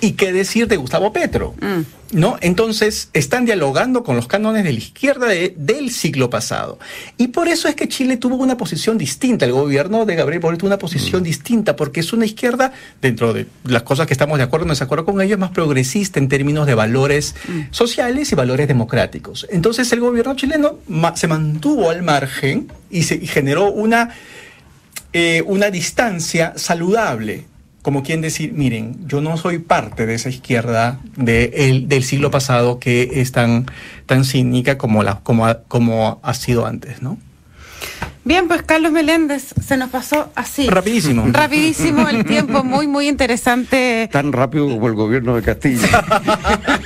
Y, 0.01 0.13
qué 0.13 0.33
decir 0.33 0.69
de 0.69 0.77
Gustavo 0.77 1.13
Petro, 1.13 1.55
mm. 1.61 2.19
¿no? 2.19 2.37
Entonces 2.41 3.11
están 3.13 3.45
dialogando 3.45 4.03
con 4.03 4.17
los 4.17 4.27
cánones 4.27 4.65
de 4.65 4.73
la 4.73 4.79
izquierda 4.79 5.29
del 5.29 5.91
siglo 5.91 6.31
pasado. 6.31 6.79
Y 7.17 7.29
por 7.29 7.49
eso 7.49 7.69
es 7.69 7.75
que 7.75 7.89
Chile 7.89 8.17
tuvo 8.17 8.37
una 8.37 8.57
posición 8.57 8.99
distinta, 8.99 9.45
el 9.45 9.53
gobierno 9.53 10.07
de 10.07 10.17
Gabriel 10.17 10.41
Boric 10.41 10.61
tuvo 10.61 10.69
una 10.69 10.79
posición 10.79 11.23
mm. 11.23 11.25
distinta, 11.25 11.77
porque 11.77 12.01
es 12.01 12.13
una 12.13 12.27
izquierda, 12.27 12.73
dentro 13.01 13.33
de 13.33 13.47
las 13.65 13.83
cosas 13.83 14.07
que 14.07 14.15
estamos 14.15 14.39
de 14.39 14.45
acuerdo 14.45 14.65
o 14.65 14.69
no 14.69 14.73
desacuerdo 14.73 15.05
con 15.05 15.21
ellos, 15.21 15.39
más 15.39 15.51
progresista 15.51 16.19
en 16.19 16.29
términos 16.29 16.67
de 16.67 16.75
valores 16.75 17.35
mm. 17.49 17.61
sociales 17.71 18.31
y 18.33 18.35
valores 18.35 18.69
democráticos. 18.69 19.47
Entonces 19.51 19.93
el 19.93 20.01
gobierno 20.01 20.35
chileno 20.37 20.79
se 21.15 21.29
mantuvo 21.29 21.91
al 21.91 22.03
margen 22.03 22.73
y, 22.91 23.03
se, 23.05 23.19
generó 23.27 23.71
una, 23.71 24.11
eh, 25.13 25.43
una 25.47 25.71
distancia 25.71 26.53
saludable 26.57 27.47
como 27.83 28.03
quien 28.03 28.21
decir, 28.21 28.53
miren, 28.53 29.07
yo 29.07 29.21
no 29.21 29.37
soy 29.37 29.59
parte 29.59 30.07
de 30.07 30.15
esa 30.15 30.29
izquierda 30.29 31.01
de 31.17 31.85
del 31.87 32.05
siglo 32.05 32.31
pasado 32.31 32.79
que 32.79 33.21
es 33.21 33.33
tan, 33.33 33.67
tan 34.07 34.25
cínica 34.25 34.77
como, 34.79 35.03
la, 35.03 35.21
como, 35.21 35.47
como 35.69 36.21
ha 36.23 36.35
sido 36.35 36.67
antes, 36.67 37.03
¿no? 37.03 37.19
Bien, 38.23 38.49
pues 38.49 38.63
Carlos 38.63 38.93
Meléndez, 38.93 39.55
se 39.67 39.79
nos 39.79 39.89
pasó 39.89 40.31
así. 40.35 40.69
Rapidísimo. 40.69 41.25
Rapidísimo 41.33 42.07
el 42.07 42.27
tiempo, 42.27 42.63
muy, 42.63 42.87
muy 42.87 43.09
interesante. 43.09 44.11
Tan 44.13 44.33
rápido 44.33 44.69
como 44.69 44.87
el 44.89 44.95
gobierno 44.95 45.35
de 45.37 45.43
Castilla. 45.43 45.89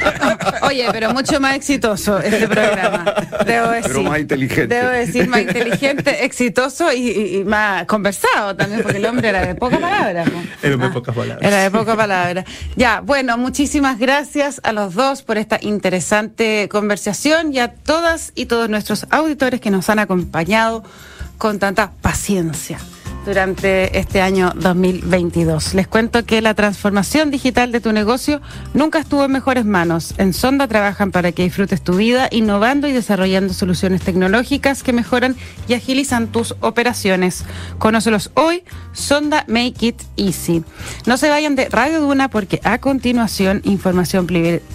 Oye, 0.75 0.89
pero 0.93 1.15
mucho 1.15 1.41
más 1.41 1.55
exitoso 1.55 2.19
este 2.19 2.49
programa. 2.49 3.05
Debo 3.47 3.69
decir. 3.69 3.93
Pero 3.93 4.03
más 4.03 4.19
inteligente. 4.19 4.75
Debo 4.75 4.89
decir, 4.91 5.29
más 5.29 5.41
inteligente, 5.41 6.25
exitoso 6.25 6.93
y, 6.93 7.45
más 7.47 7.85
conversado 7.87 8.57
también, 8.57 8.83
porque 8.83 8.99
el 8.99 9.07
hombre 9.07 9.29
era 9.29 9.47
de 9.47 9.55
pocas 9.55 9.79
palabras. 9.79 10.29
Era 10.63 10.77
de 10.77 10.89
pocas 10.91 11.15
palabras. 11.15 11.47
Era 11.47 11.63
de 11.63 11.71
pocas 11.71 11.97
palabras. 11.97 12.45
Ya, 12.77 13.01
bueno, 13.01 13.39
muchísimas 13.39 13.99
gracias 13.99 14.61
a 14.65 14.73
los 14.73 14.95
dos 14.95 15.23
por 15.23 15.39
esta 15.39 15.59
interesante 15.61 16.69
conversación 16.71 17.53
y 17.53 17.61
a 17.61 17.69
todas 17.69 18.33
y 18.35 18.47
todos 18.47 18.69
nuestros 18.69 19.07
auditores 19.11 19.61
que 19.61 19.71
nos 19.71 19.89
han 19.91 19.99
acompañado 19.99 20.83
con 21.39 21.59
tanta 21.59 21.93
paciencia 22.01 22.79
durante 23.25 23.99
este 23.99 24.21
año 24.21 24.53
2022. 24.55 25.75
Les 25.75 25.89
cuento 25.89 26.25
que 26.25 26.43
la 26.43 26.55
transformación 26.55 27.31
digital 27.31 27.73
de 27.73 27.81
tu 27.81 27.93
negocio 27.93 28.41
nunca 28.75 28.99
estuvo 28.99 29.25
en 29.25 29.33
mejores 29.33 29.65
manos. 29.65 30.15
En 30.19 30.33
Sonda 30.33 30.69
trabajan 30.69 31.11
para 31.11 31.33
que 31.33 31.45
disfrutes 31.45 31.83
tu 31.83 31.97
vida 31.97 32.29
innovando 32.31 32.87
y 32.87 32.93
desarrollando 32.93 33.55
soluciones 33.55 34.03
tecnológicas 34.03 34.83
que 34.83 34.93
mejoran 34.93 35.37
y 35.69 35.75
agilizan 35.75 36.29
tus 36.29 36.55
operaciones. 36.61 37.45
Conócelos 37.79 38.31
hoy, 38.35 38.63
Sonda 38.93 39.45
Make 39.49 39.87
It 39.87 40.03
Easy. 40.17 40.65
No 41.07 41.17
se 41.17 41.29
vayan 41.29 41.57
de 41.57 41.69
Radio 41.69 42.01
Duna 42.01 42.29
porque 42.29 42.61
a 42.65 42.79
continuación 42.79 43.61
información 43.65 44.27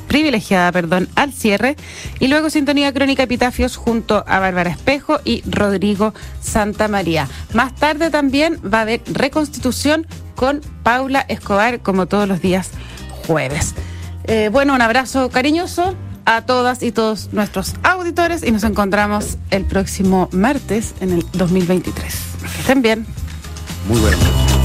privilegiada, 0.08 0.72
perdón, 0.72 1.08
al 1.16 1.34
cierre 1.34 1.76
y 2.20 2.28
luego 2.28 2.50
sintonía 2.50 2.94
crónica 2.94 3.24
epitafios 3.24 3.76
junto 3.76 4.24
a 4.28 4.40
Bárbara 4.40 4.72
Espejo 4.72 5.20
y 5.24 5.44
Rodrigo 5.50 6.14
Santa 6.42 6.88
María. 6.88 7.28
Más 7.54 7.76
tarde 7.76 8.10
también 8.40 8.74
va 8.74 8.80
a 8.80 8.82
haber 8.84 9.02
reconstitución 9.06 10.08
con 10.36 10.62
Paula 10.84 11.26
Escobar, 11.28 11.82
como 11.82 12.06
todos 12.06 12.26
los 12.26 12.42
días 12.42 12.70
jueves. 13.28 13.76
Eh, 14.24 14.50
bueno, 14.50 14.74
un 14.76 14.82
abrazo 14.82 15.30
cariñoso 15.30 15.94
a 16.24 16.46
todas 16.46 16.82
y 16.82 16.94
todos 16.94 17.34
nuestros 17.34 17.74
auditores 17.84 18.44
y 18.44 18.52
nos 18.52 18.64
encontramos 18.64 19.38
el 19.50 19.66
próximo 19.66 20.30
martes 20.32 20.94
en 21.02 21.12
el 21.12 21.26
2023. 21.34 22.14
Que 22.40 22.62
estén 22.62 22.82
bien. 22.82 23.06
Muy 23.90 24.00
bueno. 24.00 24.59